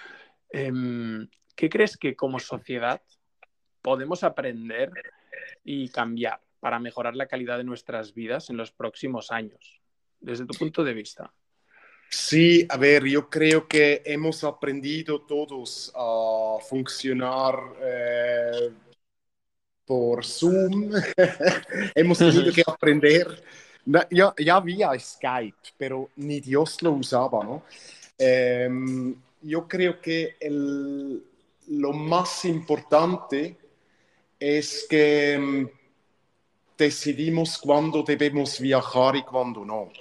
[0.49, 3.01] em, ¿qué crees que como sociedad
[3.81, 4.91] podemos aprender
[5.63, 9.81] y cambiar para mejorar la calidad de nuestras vidas en los próximos años,
[10.21, 11.33] desde tu punto de vista?
[12.09, 18.69] Sí, a ver, yo creo que hemos aprendido todos a funcionar eh,
[19.85, 20.91] por Zoom.
[21.95, 23.43] hemos tenido que aprender.
[24.11, 27.63] Ya, ya, había Skype, pero ni Dios lo usaba, ¿no?
[28.17, 31.23] Em, yo creo que el,
[31.69, 33.57] lo más importante
[34.39, 35.69] es que em,
[36.85, 39.91] decidimos cuándo debemos viajar y cuándo no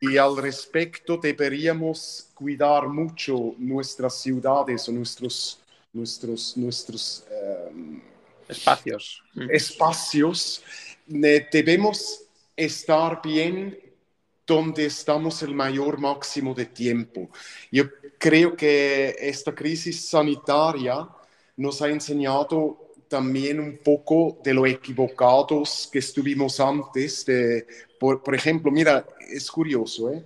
[0.00, 5.60] y, al respecto deberíamos cuidar mucho nuestras ciudades o nuestros,
[5.92, 8.00] nuestros, nuestros em,
[8.48, 9.22] espacios.
[9.50, 10.62] espacios.
[11.06, 12.22] debemos
[12.56, 13.78] estar bien
[14.46, 17.28] donde estamos el mayor máximo de tiempo.
[17.70, 17.84] Yo
[18.18, 21.06] creo que esta crisis sanitaria
[21.56, 27.24] nos ha enseñado también un poco de lo equivocados que estuvimos antes.
[27.24, 27.66] De,
[27.98, 30.24] por, por ejemplo, mira, es curioso, ¿eh?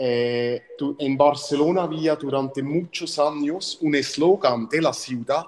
[0.00, 0.62] Eh,
[1.00, 5.46] en Barcelona había durante muchos años un eslogan de la ciudad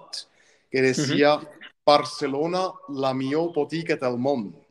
[0.69, 1.41] que decía
[1.87, 4.65] Barcelona, la mejor botica del mundo.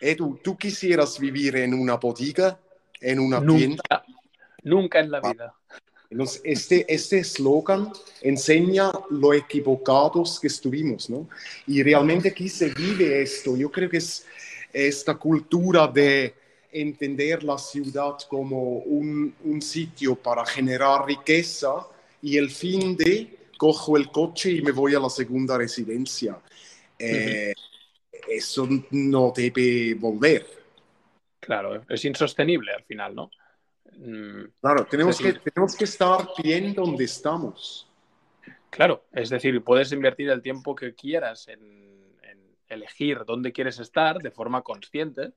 [0.00, 2.58] Edu, ¿tú quisieras vivir en una botica,
[3.00, 4.02] en una tienda?
[4.62, 5.54] Nunca en la vida.
[6.12, 7.22] Entonces, este, este
[8.20, 11.26] enseña lo equivocados que estuvimos, ¿no?
[11.66, 13.56] Y realmente aquí se vive esto.
[13.56, 14.26] Yo creo que es
[14.72, 16.34] esta cultura de
[16.70, 21.86] entender la ciudad como un, un sitio para generar riqueza
[22.20, 26.38] y el fin de cojo el coche y me voy a la segunda residencia.
[26.98, 27.54] Eh,
[28.28, 30.46] eso no debe volver.
[31.40, 33.30] Claro, es insostenible al final, ¿no?
[33.98, 37.88] Mm, claro, tenemos, que, tenemos que estar bien donde estamos.
[38.70, 41.82] Claro, es decir, puedes invertir el tiempo que quieras en,
[42.68, 45.32] elegir dónde quieres estar de forma consciente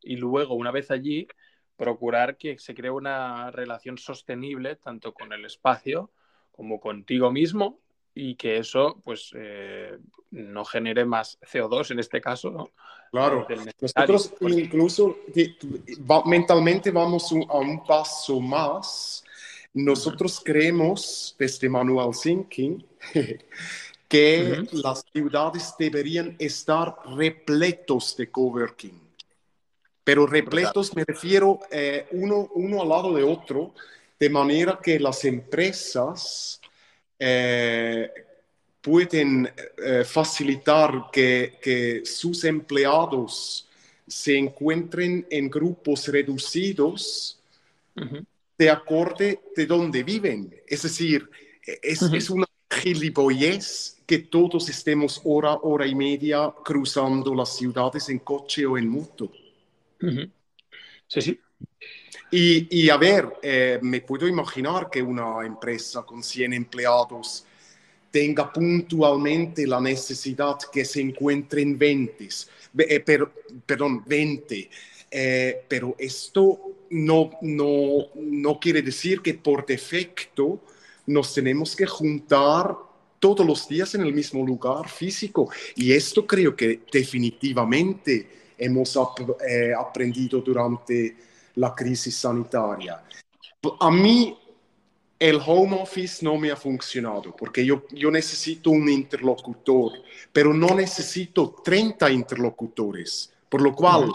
[0.00, 1.28] y luego, una vez allí,
[1.76, 6.10] procurar que se cree una relación sostenible tanto con el espacio
[6.52, 7.80] como contigo mismo
[8.14, 9.96] y que eso pues eh,
[10.30, 12.70] no genere más CO2 en este caso, ¿no?
[13.10, 13.46] Claro,
[13.80, 15.16] nosotros incluso
[16.26, 19.24] mentalmente vamos a un paso más.
[19.72, 22.84] Nosotros creemos desde Manual Thinking
[24.08, 29.00] que las ciudades deberían estar repletos de coworking.
[30.04, 33.74] Pero repletos me refiero eh, uno, uno al lado de otro,
[34.18, 36.59] de manera que las empresas
[37.20, 38.10] eh,
[38.80, 39.46] pueden
[39.76, 43.68] eh, facilitar que, sus empleados
[44.06, 47.38] se encuentren en grupos reducidos
[48.58, 50.54] de acorde de donde viven.
[50.66, 51.28] Es decir,
[51.62, 58.18] es, es una gilipollez que todos estemos hora, hora y media cruzando las ciudades en
[58.20, 59.30] coche o en moto.
[61.06, 61.40] Sí, sí.
[62.30, 67.44] Y, a ver, eh, me puedo imaginar que una empresa con 100 empleados
[68.10, 72.28] tenga puntualmente la necesidad que se encuentren 20,
[72.78, 73.32] eh, pero,
[73.66, 74.70] perdón, 20.
[75.12, 80.60] Eh, pero esto no, no, no quiere decir que por defecto
[81.06, 82.76] nos tenemos que juntar
[83.18, 85.50] todos los días en el mismo lugar físico.
[85.74, 91.16] Y esto creo que definitivamente hemos aprendido durante
[91.54, 93.02] la crisis sanitaria.
[93.80, 94.36] A mí
[95.18, 99.92] el home office no me ha funcionado porque yo, yo necesito un interlocutor,
[100.32, 103.32] pero no necesito 30 interlocutores.
[103.48, 104.10] Por lo cual,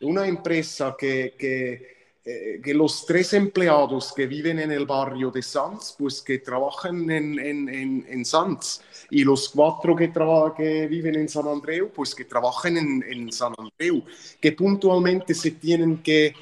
[0.00, 1.98] una empresa que, que
[2.30, 7.10] eh, que los tres empleados que viven en el barrio de Sanz, pues que trabajan
[7.10, 10.12] en, en, en, Sanz, y los cuatro que,
[10.54, 14.04] que viven en San Andreu, pues que trabajan en, en San Andreu,
[14.38, 16.34] que puntualmente se tienen que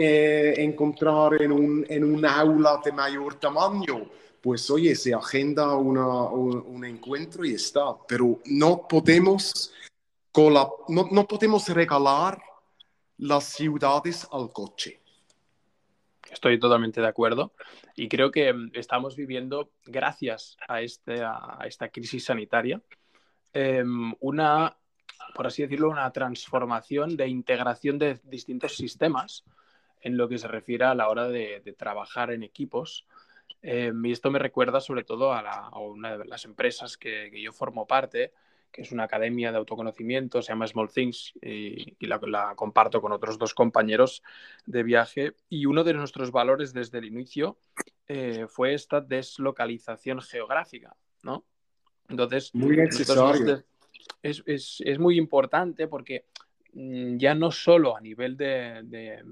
[0.00, 4.08] eh, encontrar en un, en un aula de mayor tamaño,
[4.40, 9.72] pues oye, se agenda una, un, un, encuentro y está, pero no podemos,
[10.36, 12.40] no, no podemos regalar
[13.16, 15.00] las ciudades al coche.
[16.30, 17.52] Estoy totalmente de acuerdo.
[17.96, 22.80] Y creo que mm, estamos viviendo, gracias a, este, a esta crisis sanitaria,
[23.52, 24.76] em, una,
[25.34, 29.42] por así decirlo, una transformación de integración de distintos sistemas
[30.00, 33.06] en lo que se refiere a la hora de, trabajar en equipos.
[33.62, 37.52] Em, y esto me recuerda sobre todo a, una de las empresas que, que yo
[37.52, 38.32] formo parte,
[38.70, 43.38] que es una academia de autoconocimiento, se llama Small Things y, la, comparto con otros
[43.38, 44.22] dos compañeros
[44.66, 45.34] de viaje.
[45.48, 47.58] Y uno de nuestros valores desde el inicio
[48.06, 51.44] eh, fue esta deslocalización geográfica, ¿no?
[52.08, 53.64] Entonces, muy necesario.
[54.22, 56.24] Es, es, es, muy importante porque
[56.72, 59.22] mm, ya no solo a nivel de, de,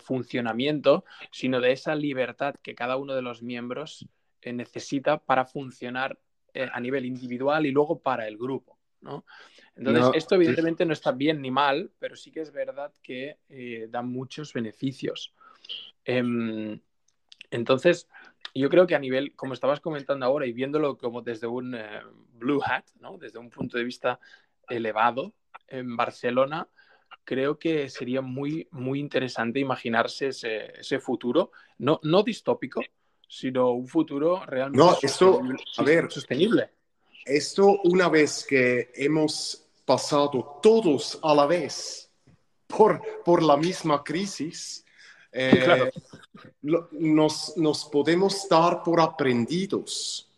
[0.00, 4.06] funcionamiento, sino de esa libertad que cada uno de los miembros
[4.40, 6.18] eh, necesita para funcionar
[6.56, 9.24] eh, a nivel individual y luego para el grupo, ¿no?
[9.74, 13.88] Entonces, esto evidentemente no está bien ni mal, pero sí que es verdad que eh,
[13.90, 15.34] da muchos beneficios.
[16.04, 16.80] Em,
[17.50, 18.08] entonces,
[18.54, 22.02] yo creo que a nivel, como estabas comentando ahora y viéndolo como desde un eh,
[22.34, 23.18] blue hat, ¿no?
[23.18, 24.20] desde un punto de vista
[24.68, 25.34] elevado,
[25.66, 26.68] en Barcelona,
[27.24, 32.82] creo que sería muy, muy interesante imaginarse ese, ese futuro, no, no distópico,
[33.28, 35.40] sino un futuro realmente no, esto,
[35.78, 36.70] a ver, sostenible.
[37.24, 42.10] Esto una vez que hemos pasado todos a la vez
[42.66, 44.84] por, por la misma crisis,
[45.32, 45.90] eh,
[46.62, 50.28] nos, nos, podemos dar por aprendidos.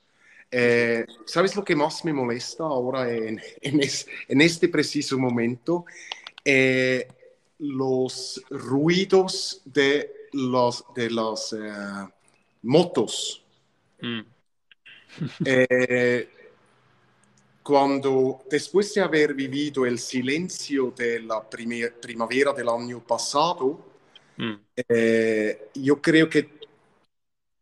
[0.50, 3.80] Eh, ¿Sabes lo que más me molesta ahora en, en,
[4.28, 5.84] en este preciso momento?
[6.48, 7.08] Eh,
[7.58, 11.56] los ruidos de los, de los
[12.62, 13.44] motos.
[14.00, 14.20] Mm.
[15.44, 16.28] Eh,
[17.62, 23.80] cuando después de haber vivido el silencio de la primavera del año pasado,
[24.36, 24.54] mm.
[24.88, 26.56] eh, yo creo que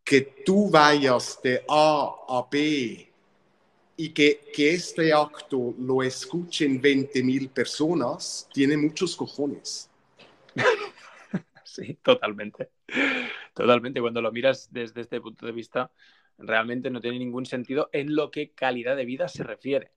[0.05, 3.11] que tú vayas de A a B
[3.97, 9.89] y que, que este acto lo escuchen 20 mil personas, tiene muchos cojones.
[11.63, 12.69] sí, totalmente.
[13.53, 15.91] Totalmente, cuando lo miras desde este punto de vista,
[16.37, 19.91] realmente no tiene ningún sentido en lo que calidad de vida se refiere.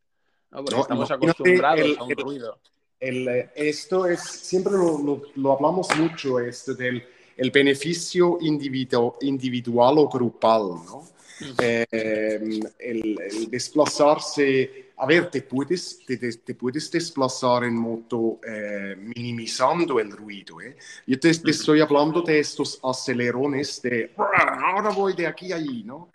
[0.79, 2.61] estamos acostumbrados a un ruido.
[3.01, 7.05] Eh, esto es, siempre lo, lo, hablamos mucho, esto del
[7.39, 11.09] el beneficio individual o grupal, ¿no?
[11.41, 20.11] Eh, el, desplazarse, a ver, te puedes, te, puedes desplazar en moto eh, minimizando el
[20.11, 20.61] ruido.
[20.61, 20.77] ¿eh?
[21.07, 26.11] Yo te, estoy hablando de estos acelerones de ahora voy de aquí a allí, ¿no?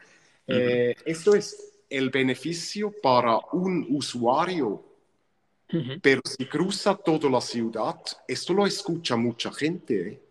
[0.46, 4.84] esto es el beneficio para un usuario,
[6.02, 7.96] pero si cruza toda la ciudad,
[8.28, 10.22] esto lo escucha mucha gente.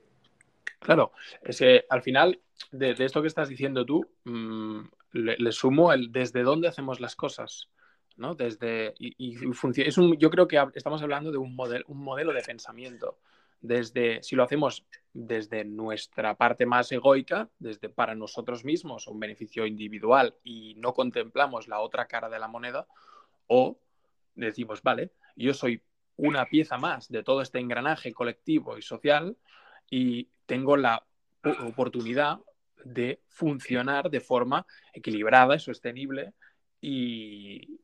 [0.83, 1.13] Claro,
[1.43, 2.41] es que al final
[2.73, 4.81] de, esto que estás diciendo tú, mm,
[5.13, 7.69] le, sumo el desde dónde hacemos las cosas.
[8.17, 8.35] ¿no?
[8.35, 9.37] Desde, y,
[9.77, 13.19] es un, yo creo que estamos hablando de un, modelo un modelo de pensamiento.
[13.61, 19.67] Desde, si lo hacemos desde nuestra parte más egoica, desde para nosotros mismos, un beneficio
[19.67, 22.89] individual y no contemplamos la otra cara de la moneda,
[23.47, 23.79] o
[24.35, 25.81] decimos, vale, yo soy
[26.17, 29.37] una pieza más de todo este engranaje colectivo y social
[29.93, 31.05] y tengo la
[31.67, 32.39] oportunidad
[32.83, 36.33] de funcionar de forma equilibrada y sostenible
[36.81, 37.79] y,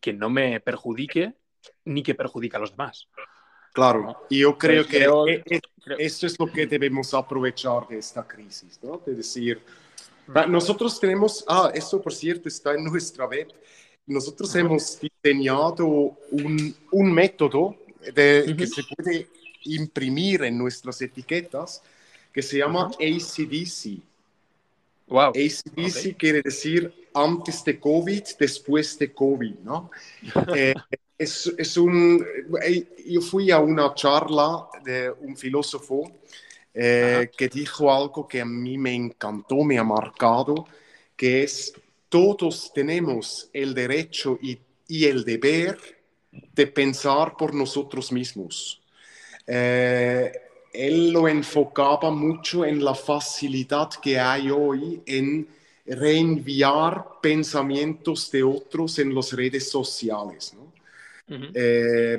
[0.00, 1.34] que no me perjudique
[1.84, 3.06] ni que perjudique a los demás.
[3.72, 5.60] Claro, y yo creo que e, e,
[5.98, 9.00] esto es lo que debemos aprovechar de esta crisis, ¿no?
[9.06, 9.62] De decir,
[10.48, 13.54] nosotros tenemos, ah, esto por cierto está en nuestra web,
[14.04, 17.76] nosotros hemos diseñado un, un método
[18.12, 19.28] de, que se puede
[19.64, 21.82] imprimir en nuestras etiquetas
[22.32, 24.00] que se llama ACDC.
[25.08, 25.30] Wow.
[25.30, 29.90] ACDC quiere decir antes de COVID, después de COVID, ¿no?
[30.56, 30.74] Eh,
[31.18, 32.24] es, un,
[32.62, 36.10] eh, yo fui a una charla de un filósofo
[36.74, 40.66] eh, que dijo algo que a mí me encantó, me ha marcado,
[41.16, 41.72] que es,
[42.08, 44.58] todos tenemos el derecho y,
[44.88, 45.78] y el deber
[46.30, 48.81] de pensar por nosotros mismos.
[49.46, 50.32] Eh,
[50.72, 55.46] él lo enfocaba mucho en la facilidad que hay hoy en
[55.84, 60.54] reenviar pensamientos de otros en las redes sociales.
[60.54, 60.72] ¿no?
[61.54, 62.16] eh,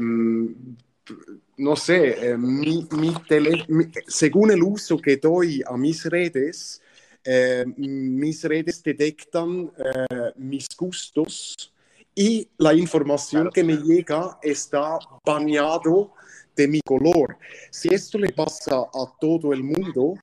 [1.57, 6.81] no sé, eh, mi, mi tele, mi, según el uso que doy a mis redes,
[7.23, 11.71] eh, mis redes detectan eh, mis gustos
[12.15, 16.13] y la información que me llega está bañado
[16.55, 17.37] de mi color.
[17.69, 20.15] Si esto le pasa a todo el mundo,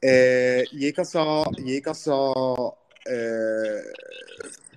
[0.00, 2.32] eh, llegas a, llegas a,
[3.06, 3.82] eh,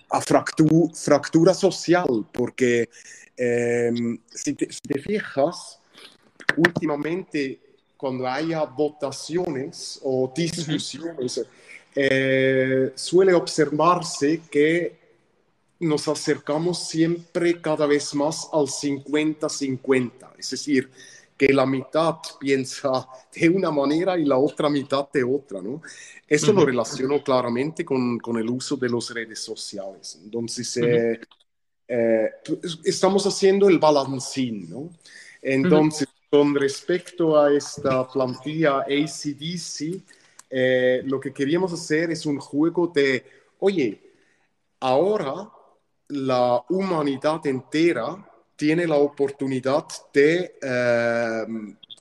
[0.10, 2.90] a fractu fractura social, porque
[3.38, 3.92] eh,
[4.30, 5.80] si, te, si, te, fijas,
[6.58, 7.60] últimamente
[7.98, 11.42] cuando haya votaciones o discusiones,
[11.96, 12.92] -huh.
[12.96, 15.05] suele observarse que
[15.80, 20.90] nos acercamos siempre cada vez más al 50-50, es decir,
[21.38, 25.82] que la mitad piensa de una manera y la otra mitad de otra, ¿no?
[26.28, 26.60] Eso uh -huh.
[26.60, 30.18] lo relaciono claramente con, con, el uso de las redes sociales.
[30.24, 31.20] Entonces, uh -huh.
[31.90, 32.30] eh,
[32.86, 34.90] estamos haciendo el balancín, ¿no?
[35.42, 40.02] Entonces, con respecto a esta plantilla ACDC,
[40.50, 43.24] eh, lo que queríamos hacer es un juego de,
[43.60, 44.02] oye,
[44.80, 45.52] ahora
[46.10, 48.16] la humanidad entera
[48.56, 51.46] tiene la oportunidad de eh,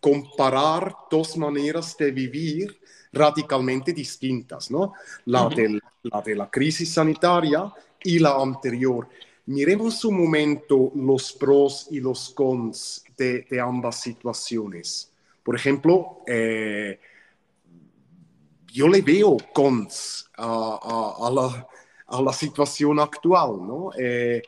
[0.00, 2.80] comparar dos maneras de vivir
[3.12, 4.92] radicalmente distintas, ¿no?
[5.26, 5.56] La, uh -huh.
[5.56, 9.08] de, la de la crisis sanitaria y la anterior.
[9.46, 15.10] Miremos un momento los pros y los cons de, de ambas situaciones.
[15.42, 16.98] Por ejemplo, eh,
[18.72, 21.68] yo le veo cons a, a, a, la,
[22.06, 23.90] a la, situación actual, ¿no?
[23.98, 24.42] Eh,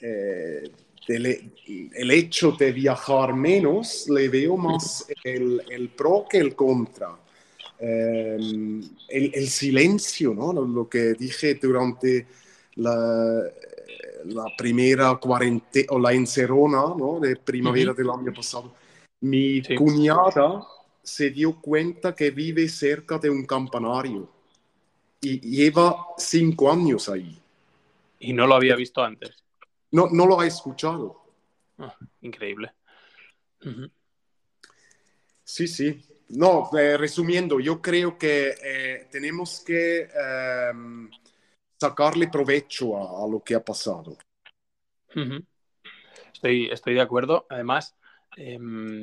[0.00, 0.70] eh,
[1.08, 1.52] el,
[1.94, 7.16] el, hecho de viajar menos, le veo más el, el pro que el contra.
[7.78, 10.52] Eh, el, el, silencio, ¿no?
[10.52, 12.26] Lo, lo, que dije durante
[12.76, 13.42] la,
[14.24, 17.20] la primera cuarentena o la encerrona ¿no?
[17.20, 17.98] de primavera uh -huh.
[17.98, 18.72] del año pasado.
[19.20, 19.74] Mi sí.
[19.74, 20.66] cuñada
[21.02, 24.28] se dio cuenta que vive cerca de un campanario
[25.20, 27.38] y lleva cinco años ahí.
[28.18, 29.44] Y no lo había visto antes.
[29.90, 31.22] No, no lo ha escuchado.
[31.78, 31.92] Oh,
[32.22, 32.72] increíble.
[33.62, 33.90] Uh -huh.
[35.44, 36.04] Sí, sí.
[36.28, 40.72] No, eh, resumiendo, yo creo que eh, tenemos que eh,
[41.78, 44.16] sacarle provecho a, a, lo que ha pasado.
[45.14, 45.46] Uh -huh.
[46.32, 47.46] estoy, estoy de acuerdo.
[47.48, 47.96] Además,
[48.36, 48.58] eh,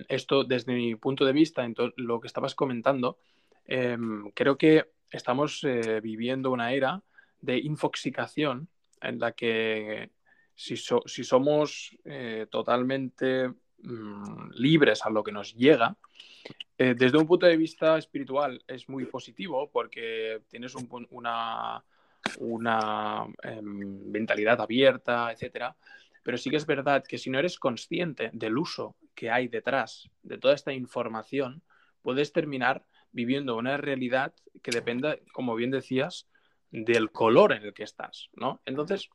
[0.10, 3.18] esto desde mi punto de vista, en lo que estabas comentando,
[3.66, 3.98] eh,
[4.36, 7.02] creo que estamos eh, viviendo una era
[7.40, 8.68] de infoxicación
[9.02, 10.12] en la que
[10.56, 13.50] si, si somos eh, totalmente
[13.80, 15.96] mmm, libres a lo que nos llega,
[16.78, 21.84] eh, desde un punto de vista espiritual es muy positivo porque tienes un, una,
[22.40, 25.76] una eh, mentalidad abierta, etcétera.
[26.24, 30.10] Pero sí que es verdad que si no eres consciente del uso que hay detrás
[30.24, 31.62] de toda esta información,
[32.02, 36.28] puedes terminar viviendo una realidad que dependa, como bien decías,
[36.72, 38.62] del color en el que estás, ¿no?
[38.66, 39.10] Entonces,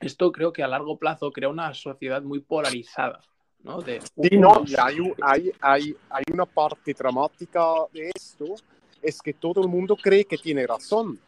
[0.00, 3.20] esto creo que a largo plazo crea una sociedad muy polarizada.
[3.62, 3.80] ¿no?
[3.80, 4.00] De...
[4.00, 8.54] Sí, no, y hay, hay, hay, hay, una parte dramática de esto,
[9.02, 11.18] es que todo el mundo cree que tiene razón.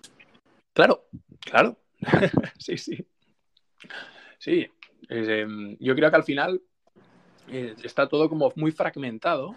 [0.73, 1.07] Claro,
[1.41, 1.77] claro.
[2.59, 3.07] sí, sí.
[4.39, 4.67] Sí,
[5.09, 5.47] eh,
[5.81, 6.61] yo creo que al final
[7.49, 9.57] eh, está todo como muy fragmentado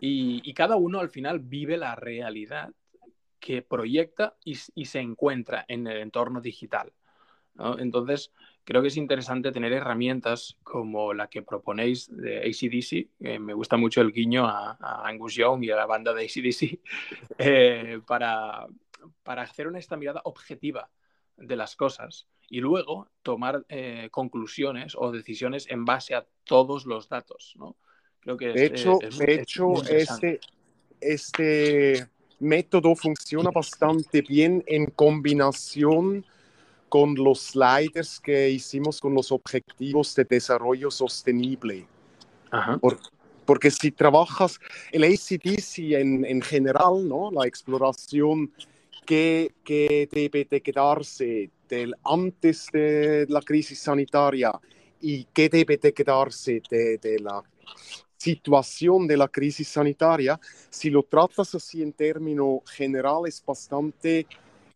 [0.00, 2.72] y, cada uno al final vive la realidad
[3.40, 6.92] que proyecta y, se encuentra en el entorno digital.
[7.78, 8.32] Entonces,
[8.64, 13.10] creo que es interesante tener herramientas como la que proponéis de ACDC.
[13.20, 14.76] Eh, me gusta mucho el guiño a,
[15.06, 16.80] Angus Young y a la banda de ACDC
[17.38, 18.66] eh, para,
[19.22, 20.90] para hacer una, esta mirada objetiva
[21.36, 27.08] de las cosas y luego tomar eh, conclusiones o decisiones en base a todos los
[27.08, 27.56] datos.
[28.24, 30.40] Creo que de es, hecho, es, de hecho este,
[31.00, 32.08] este
[32.40, 36.24] método funciona bastante bien en combinación
[36.88, 41.86] con los sliders que hicimos con los objetivos de desarrollo sostenible.
[42.50, 42.78] Ajá.
[42.78, 42.98] Por,
[43.44, 44.58] porque si trabajas
[44.90, 47.30] el ACDC en, en general, ¿no?
[47.30, 48.50] la exploración
[49.04, 54.52] que, que debe de quedarse del antes de la crisis sanitaria
[55.00, 57.42] y qué debe de quedarse de, de la
[58.24, 64.26] situación de la crisis sanitaria, si lo tratas así en términos generales, bastante,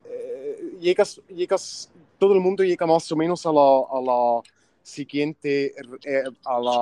[0.05, 4.43] eh, llegas, llegas, todo el mundo llega más o menos a la, a la
[4.83, 5.75] siguiente,
[6.05, 6.79] eh, a, la,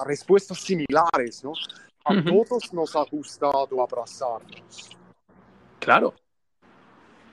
[0.00, 1.52] a, respuestas similares, ¿no?
[2.04, 2.48] A uh -huh.
[2.48, 4.90] todos nos ha gustado abrazarnos.
[5.78, 6.14] Claro.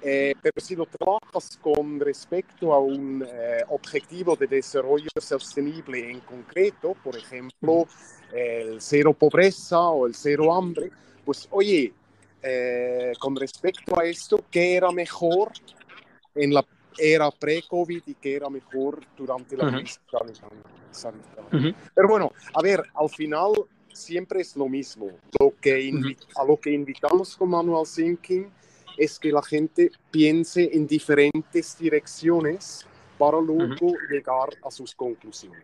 [0.08, 6.20] Eh, pero si lo trabajas con respecto a un eh, objetivo de desarrollo sostenible en
[6.20, 7.88] concreto, por ejemplo,
[8.36, 10.92] el cero pobreza o el cero hambre,
[11.24, 11.94] pues oye,
[12.44, 15.52] eh, con respecto a esto, ¿qué era mejor
[16.36, 16.66] en la
[16.98, 20.34] era pre-COVID y qué era mejor durante la crisis uh -huh.
[20.92, 21.50] sanitaria?
[21.52, 21.76] Uh -huh.
[21.94, 23.52] Pero bueno, a ver, al final
[23.92, 25.08] siempre es lo mismo.
[25.40, 26.18] Lo que uh -huh.
[26.36, 28.50] A lo que invitamos con Manual Thinking
[28.98, 32.86] es que la gente piense en diferentes direcciones
[33.18, 35.64] para luego llegar a sus conclusiones.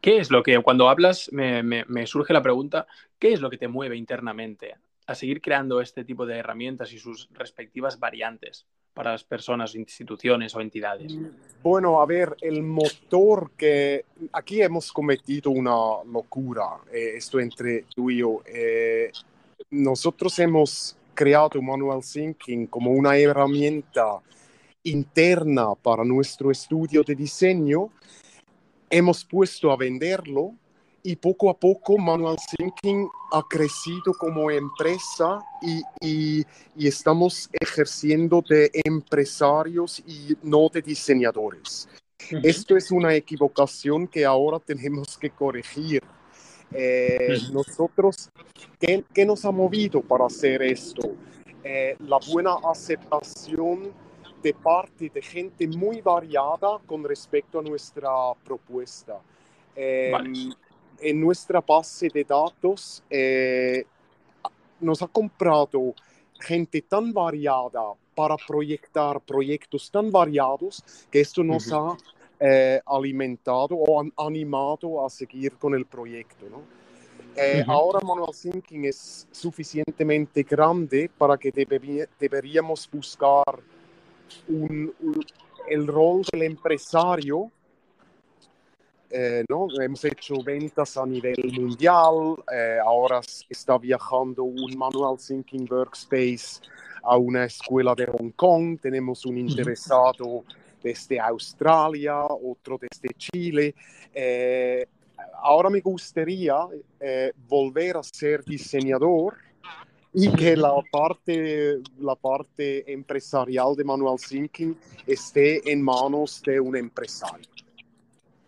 [0.00, 2.86] ¿Qué es lo que, cuando hablas, me, me, me, surge la pregunta,
[3.18, 6.98] ¿qué es lo que te mueve internamente a seguir creando este tipo de herramientas y
[6.98, 11.16] sus respectivas variantes para las personas, instituciones o entidades?
[11.62, 18.10] Bueno, a ver, el motor que aquí hemos cometido una locura, eh, esto entre tú
[18.10, 18.42] y yo.
[18.46, 19.12] Eh,
[19.70, 24.20] nosotros hemos creado Manual Thinking como una herramienta
[24.82, 27.90] interna para nuestro estudio de diseño,
[28.90, 30.54] hemos puesto a venderlo
[31.02, 38.42] y poco a poco Manual Thinking ha crecido como empresa y, y, y, estamos ejerciendo
[38.42, 41.88] de empresarios y no de diseñadores.
[42.32, 42.40] Uh -huh.
[42.42, 46.02] Esto es una equivocación que ahora tenemos que corregir.
[46.72, 47.52] Eh, uh -huh.
[47.52, 48.28] Nosotros,
[48.80, 51.14] ¿qué, ¿qué, nos ha movido para hacer esto?
[51.62, 53.92] Eh, la buena aceptación
[54.46, 58.10] de parte de gente muy variada con respecto a nuestra
[58.44, 59.18] propuesta.
[59.74, 60.30] Eh, vale.
[61.00, 63.84] En nuestra base de datos eh,
[64.80, 65.94] nos ha comprado
[66.38, 71.92] gente tan variada para proyectar proyectos tan variados que esto nos uh -huh.
[71.92, 76.46] ha eh, alimentado o han animado a seguir con el proyecto.
[76.48, 76.60] ¿no?
[77.34, 77.72] Eh, uh -huh.
[77.76, 83.75] Ahora Manual Thinking es suficientemente grande para que debería, deberíamos buscar
[84.48, 85.24] un, un,
[85.68, 87.50] el rol del empresario.
[89.08, 89.68] Eh, ¿no?
[89.80, 96.60] Hemos hecho ventas a nivel mundial, eh, ahora está viajando un Manual Thinking Workspace
[97.04, 100.44] a una escuela de Hong Kong, tenemos un interesado
[100.82, 103.74] desde Australia, otro desde Chile.
[104.12, 104.86] Eh,
[105.40, 106.56] ahora me gustaría
[106.98, 109.45] eh, volver a ser diseñador
[110.18, 114.74] y que la parte, la parte empresarial de Manual Thinking
[115.06, 117.46] esté en manos de un empresario.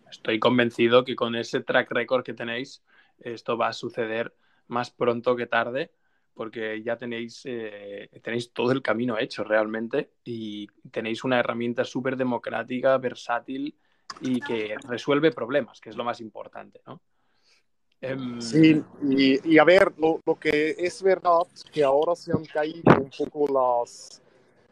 [0.09, 2.83] Estoy convencido que con ese track record que tenéis,
[3.19, 4.33] esto va a suceder
[4.67, 5.91] más pronto que tarde,
[6.33, 12.17] porque ya tenéis, eh, tenéis todo el camino hecho realmente y tenéis una herramienta súper
[12.17, 13.77] democrática, versátil
[14.21, 16.99] y que resuelve problemas, que es lo más importante, ¿no?
[18.01, 18.41] Um...
[18.41, 22.95] Sí, y, y, a ver, lo, lo, que es verdad que ahora se han caído
[22.97, 24.21] un poco las,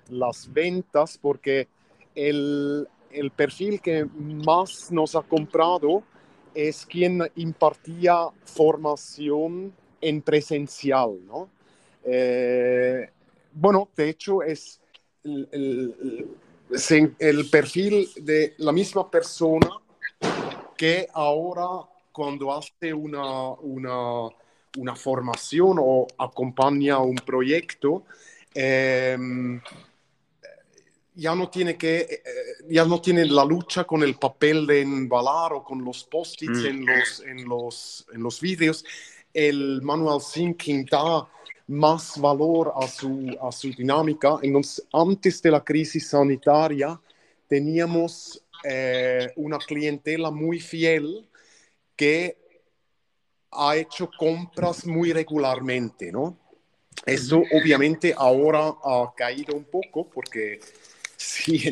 [0.10, 1.68] las ventas porque
[2.16, 6.04] el, el perfil que más nos ha comprado
[6.54, 11.50] es quien impartía formación en presencial, ¿no?
[12.04, 13.10] Eh,
[13.52, 14.80] bueno, de hecho es
[15.24, 19.70] el, el, el perfil de la misma persona
[20.78, 21.88] que ahora
[22.18, 24.28] cuando hace una, una,
[24.78, 28.06] una formación o acompaña un proyecto,
[28.56, 29.16] eh,
[31.14, 32.22] ya no tiene que, eh,
[32.70, 36.66] ya no tiene la lucha con el papel de embalar o con los post-its mm.
[36.66, 38.84] en, los, en, los, en los vídeos.
[39.32, 41.28] El manual thinking da
[41.68, 44.40] más valor a su, a su dinámica.
[44.42, 47.00] Entonces, antes de la crisis sanitaria,
[47.48, 51.28] teníamos eh, una clientela muy fiel
[51.98, 52.38] que
[53.52, 56.38] ha hecho compras muy regularmente, ¿no?
[57.06, 60.60] Eso obviamente ahora ha caído un poco porque
[61.18, 61.70] si,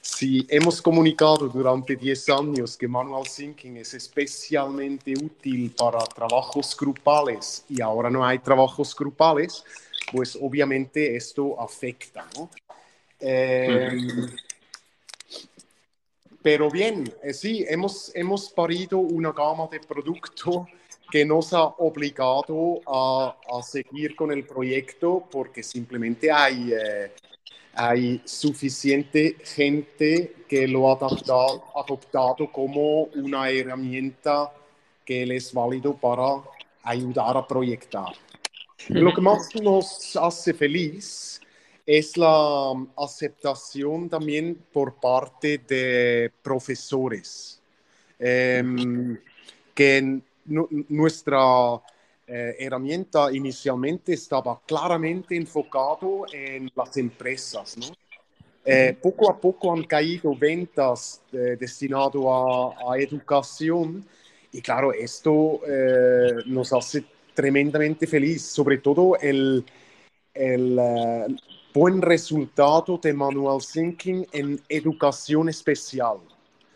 [0.00, 7.64] si hemos comunicado durante 10 años que Manual Thinking es especialmente útil para trabajos grupales
[7.68, 9.64] y ahora no hay trabajos grupales,
[10.12, 12.50] pues obviamente esto afecta, ¿no?
[13.20, 13.90] Eh,
[16.42, 20.66] pero bien, eh, sí, hemos, hemos parido una gama de producto
[21.10, 26.72] que nos ha obligado a, a seguir con el proyecto porque simplemente hay...
[26.72, 27.12] Eh,
[27.74, 34.52] hay suficiente gente que lo ha adoptado, como una herramienta
[35.04, 36.42] que él es válido para
[36.82, 38.12] ayudar a proyectar.
[38.88, 41.40] Lo que más nos hace feliz
[41.90, 47.60] es la aceptación también por parte de profesores,
[48.16, 49.18] em,
[49.74, 50.20] que
[50.88, 51.80] nuestra
[52.28, 57.86] eh, herramienta inicialmente estaba claramente enfocado en las empresas, ¿no?
[58.64, 62.22] Eh, poco a poco han caído ventas eh, destinadas
[62.86, 64.06] a, educación.
[64.52, 65.60] Y claro, esto
[66.46, 69.64] nos hace tremendamente feliz, sobre todo el,
[70.34, 70.78] el
[71.72, 76.18] buen resultado de manual thinking en educación especial.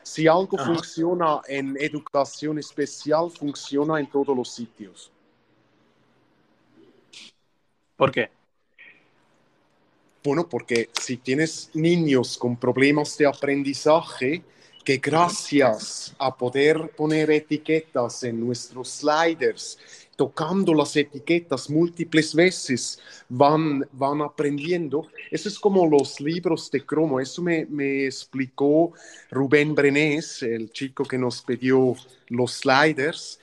[0.02, 5.10] Si algo funciona en educación especial, funciona en todos los sitios.
[7.96, 8.30] ¿Por qué?
[10.22, 14.42] Bueno, porque si tienes niños con problemas de aprendizaje,
[14.84, 19.78] que gracias a poder poner etiquetas en nuestros sliders,
[20.16, 25.08] tocando las etiquetas múltiples veces, van, van aprendiendo.
[25.30, 27.20] Eso es como los libros de cromo.
[27.20, 28.92] Eso me, me explicó
[29.30, 31.94] Rubén Brenés, el chico que nos pidió
[32.28, 33.40] los sliders.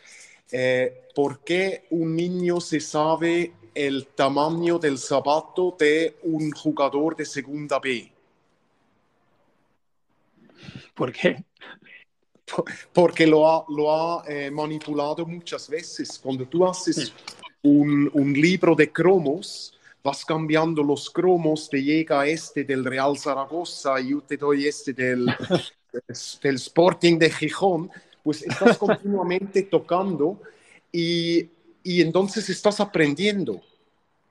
[0.52, 7.26] Eh, ¿Por qué un niño se sabe el tamaño del zapato de un jugador de
[7.26, 8.12] segunda B.
[10.94, 11.44] ¿Por qué?
[12.94, 16.20] Porque lo ha, lo ha eh, manipulado muchas veces.
[16.22, 17.14] Cuando tú haces
[17.64, 19.74] un, un, libro de cromos,
[20.04, 24.94] vas cambiando los cromos, te llega este del Real Zaragoza y yo te doy este
[24.94, 25.26] del,
[26.42, 27.92] del Sporting de Gijón,
[28.24, 30.42] pues estás continuamente tocando
[30.92, 31.50] y
[31.84, 33.62] y entonces estás aprendiendo.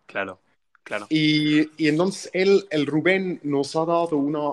[0.06, 0.38] Claro,
[0.82, 1.06] claro.
[1.08, 4.50] Y, y entonces él, el Rubén nos ha dado una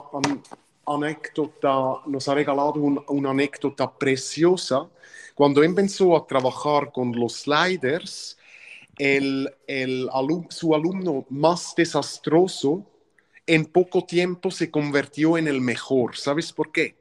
[0.87, 4.89] anécdota, nos ha regalado una anécdota preciosa.
[5.35, 8.37] Cuando empezó a trabajar con los sliders,
[8.97, 10.09] el, el
[10.49, 12.85] su alumno más desastroso
[13.45, 16.17] en poco tiempo se convirtió en el mejor.
[16.17, 16.95] ¿Sabes por qué?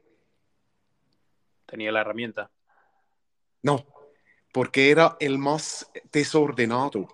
[1.65, 2.49] Tenía la herramienta.
[3.61, 3.85] No,
[4.53, 7.07] porque era el más desordenado.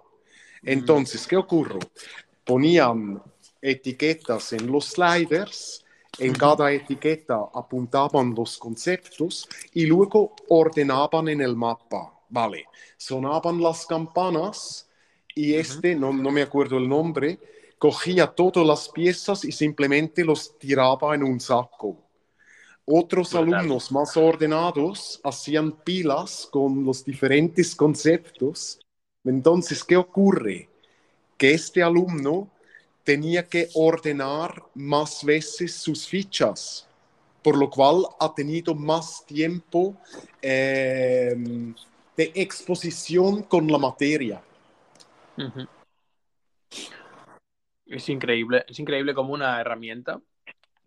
[0.61, 1.80] Entonces, ¿qué ocurre?
[2.45, 3.21] Ponían
[3.61, 5.82] etiquetas en los sliders,
[6.20, 12.14] en cada etiqueta apuntaban los conceptos y luego ordenaban en el mapa.
[12.30, 12.66] Vale,
[12.97, 14.89] sonaban las campanas
[15.36, 17.39] y este, no, no me acuerdo el nombre,
[17.78, 21.97] cogía todas las piezas y simplemente los tiraba en un saco.
[22.86, 28.80] Otros alumnos más ordenados hacían pilas con los diferentes conceptos.
[29.24, 30.70] Entonces, ¿qué ocurre?
[31.38, 32.49] Que este alumno
[33.04, 36.88] tenía que ordenar más veces sus fichas,
[37.41, 39.97] por lo cual ha tenido más tiempo
[40.41, 41.36] eh,
[42.16, 44.41] de exposición con la materia.
[47.86, 50.22] Es increíble, es increíble cómo una herramienta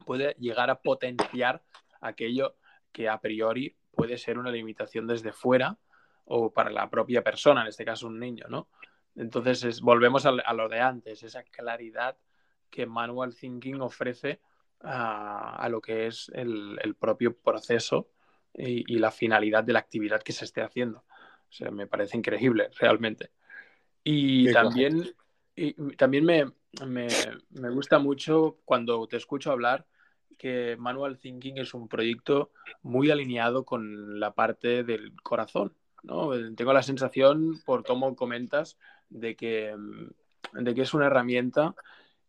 [0.05, 1.62] puede llegar a potenciar
[2.01, 2.57] aquello
[2.93, 5.79] que a priori puede ser una limitación desde fuera
[6.25, 8.69] o para la propia persona, en este caso un niño, ¿no?
[9.17, 12.17] Entonces volvemos a, lo de antes, esa claridad
[12.71, 14.41] que Manual Thinking ofrece
[14.81, 18.11] a, lo que es el, propio proceso
[18.53, 20.99] y, la finalidad de la actividad que se esté haciendo.
[21.49, 23.31] O sea, me parece increíble, realmente.
[24.05, 25.14] Y también,
[25.55, 26.45] y también me,
[26.85, 29.87] me gusta mucho cuando te escucho hablar
[30.37, 32.53] que Manual Thinking es un proyecto
[32.83, 35.75] muy alineado con la parte del corazón.
[36.07, 36.31] ¿No?
[36.55, 38.79] Tengo la sensación, por cómo comentas,
[39.09, 39.75] de que,
[40.53, 41.75] de que es una herramienta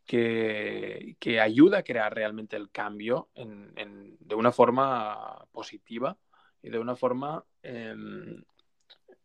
[0.06, 6.18] que, ayuda a crear realmente el cambio de una forma positiva
[6.62, 8.44] y de una forma em,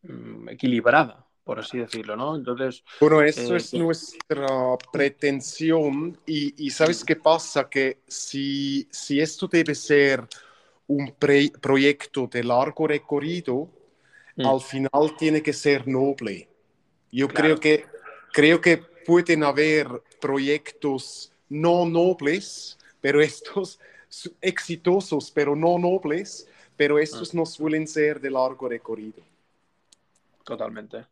[0.03, 2.35] mm, equilibrada por así decirlo, ¿no?
[2.35, 2.83] Entonces...
[2.99, 4.47] Bueno, eso eh, es nuestra
[4.91, 7.69] pretensión y, ¿sabes qué pasa?
[7.69, 10.25] Que si, si esto debe ser
[10.87, 11.13] un
[11.61, 13.69] proyecto de largo recorrido,
[14.35, 14.45] mm.
[14.45, 16.47] al final tiene que ser noble.
[17.11, 17.85] Yo creo, que,
[18.31, 19.87] creo que pueden haber
[20.19, 23.79] proyectos no nobles, pero estos
[24.41, 27.37] exitosos, pero no nobles, pero estos mm.
[27.37, 29.21] no suelen ser de largo recorrido.
[30.43, 31.05] Totalmente.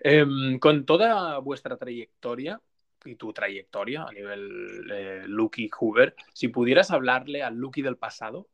[0.00, 2.60] Em, con toda vuestra trayectoria
[3.04, 8.48] y tu trayectoria a nivel eh, Lucky Hoover, si pudieras hablarle al Lucky del pasado,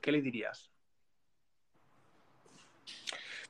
[0.00, 0.70] ¿qué le dirías?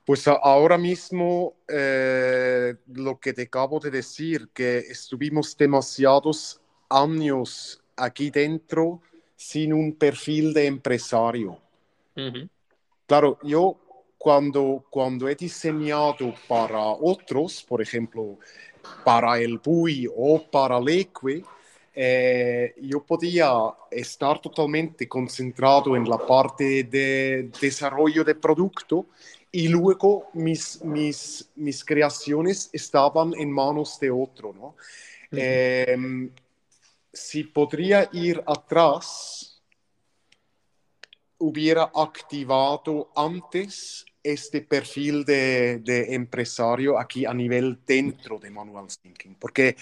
[0.05, 8.31] Pues ahora mismo eh, lo que te acabo de decir, que estuvimos demasiados años aquí
[8.31, 9.03] dentro
[9.37, 11.61] sin un perfil de empresario.
[13.07, 13.79] Claro, yo
[14.19, 18.39] cuando, cuando he diseñado para otros, por ejemplo,
[19.05, 21.45] para el BUI o para Leque,
[22.01, 23.51] eh, yo podía
[23.91, 29.07] estar totalmente concentrado en la parte de desarrollo de producto
[29.51, 34.77] y luego mis, mis, mis creaciones estaban en manos de otro, ¿no?
[35.33, 36.31] Em,
[37.13, 39.61] si podría ir atrás,
[41.39, 49.77] hubiera activado antes este perfil de, empresario aquí a nivel dentro de Manual Thinking, porque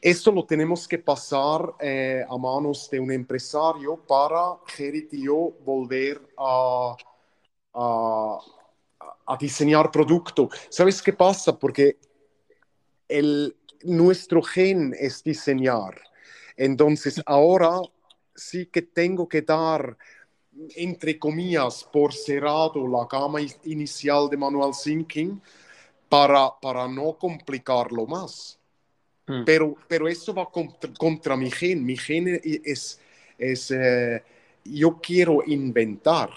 [0.00, 6.20] esto lo tenemos que pasar eh, a manos de un empresario para Gerrit yo volver
[6.36, 6.96] a,
[9.38, 10.48] diseñar producto.
[10.68, 11.56] ¿Sabes qué pasa?
[11.58, 11.98] Porque
[13.84, 16.00] nuestro gen es diseñar.
[16.56, 17.80] Entonces ahora
[18.34, 19.96] sí que tengo que dar
[20.76, 25.40] entre comillas, por cerrado la gama inicial de Manual Thinking
[26.08, 28.58] para, para no complicarlo más.
[29.26, 29.44] Mm.
[29.44, 31.84] Pero, pero eso va contra, mi gen.
[31.84, 33.00] Mi gen es,
[33.38, 34.22] es eh,
[34.64, 36.30] yo quiero inventar.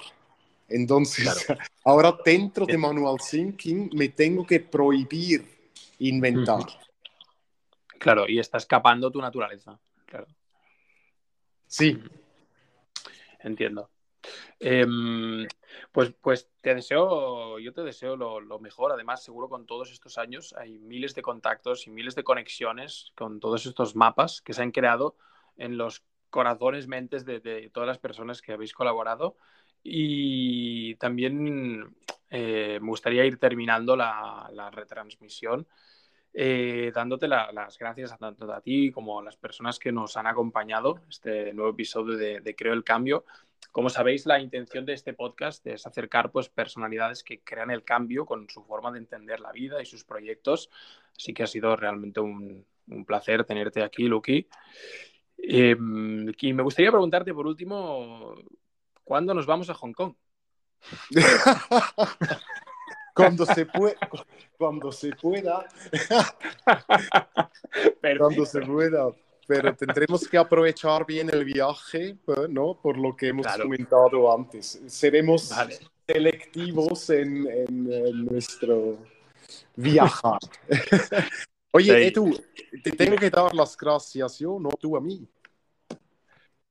[0.68, 1.48] Entonces,
[1.86, 5.46] ahora dentro de Manual Thinking me tengo que prohibir
[6.00, 6.66] inventar.
[8.00, 9.80] Claro, y está escapando tu naturaleza.
[10.06, 10.28] Claro.
[11.68, 12.02] Sí.
[13.40, 13.91] Entiendo.
[14.64, 15.48] Em,
[15.92, 18.92] pues, pues te deseo, yo te deseo lo, mejor.
[18.92, 23.40] Además, seguro con todos estos años hay miles de contactos y miles de conexiones con
[23.40, 25.16] todos estos mapas que se han creado
[25.58, 29.36] en los corazones, mentes de, todas las personas que habéis colaborado.
[29.84, 31.96] Y también
[32.30, 35.68] eh, me gustaría ir terminando la, retransmisión.
[36.34, 41.02] Eh, dándote las gracias tanto a ti como a las personas que nos han acompañado
[41.10, 43.26] este nuevo episodio de Creo el Cambio.
[43.72, 48.26] Como sabéis, la intención de este podcast es acercar pues, personalidades que crean el cambio
[48.26, 50.70] con su forma de entender la vida y sus proyectos.
[51.16, 52.66] Así que ha sido realmente un,
[53.06, 54.46] placer tenerte aquí, Lucky.
[55.38, 58.36] Em, y me gustaría preguntarte por último,
[59.06, 60.16] ¿cuándo nos vamos a Hong Kong?
[63.16, 63.98] cuando se pueda,
[64.58, 65.66] cuando se pueda,
[68.18, 69.12] cuando se pueda
[69.52, 72.16] pero tendremos que aprovechar bien el viaje,
[72.48, 72.80] ¿no?
[72.82, 74.82] Por lo que hemos comentado antes.
[74.88, 75.52] Seremos
[76.08, 78.98] selectivos en, nuestro
[79.76, 80.40] viajar.
[81.74, 82.40] Oye, Edu,
[82.82, 85.28] te tengo que dar las gracias yo, no tú a mí.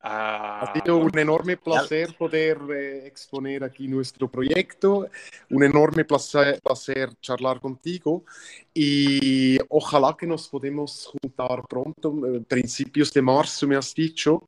[0.03, 5.11] Ha sido un enorme placer poder eh, exponer aquí nuestro proyecto,
[5.51, 8.25] un enorme placer, placer, charlar contigo
[8.73, 14.47] y ojalá que nos podemos juntar pronto, eh, principios de marzo me has dicho.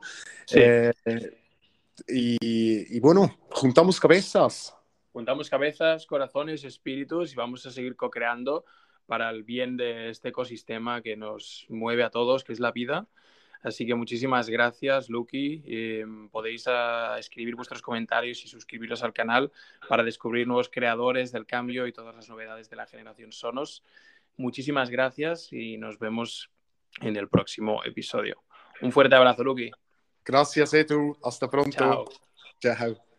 [0.54, 0.90] Eh,
[2.08, 4.74] y, y, bueno, juntamos cabezas.
[5.12, 8.64] Juntamos cabezas, corazones, espíritus y vamos a seguir co-creando
[9.04, 13.06] para el bien de este ecosistema que nos mueve a todos, que es la vida.
[13.62, 15.62] Así que muchísimas gracias, Lucky.
[15.66, 19.52] Eh, podéis ah, escribir vuestros comentarios y suscribiros al canal
[19.88, 23.84] para descubrir nuevos creadores del cambio y todas las novedades de la generación Sonos.
[24.36, 26.50] Muchísimas gracias y nos vemos
[27.00, 28.42] en el próximo episodio.
[28.80, 29.70] Un fuerte abrazo, Lucky.
[30.24, 31.16] Gracias, Edu.
[31.22, 31.70] Hasta pronto.
[31.70, 32.08] Chao.
[32.60, 33.11] Chao.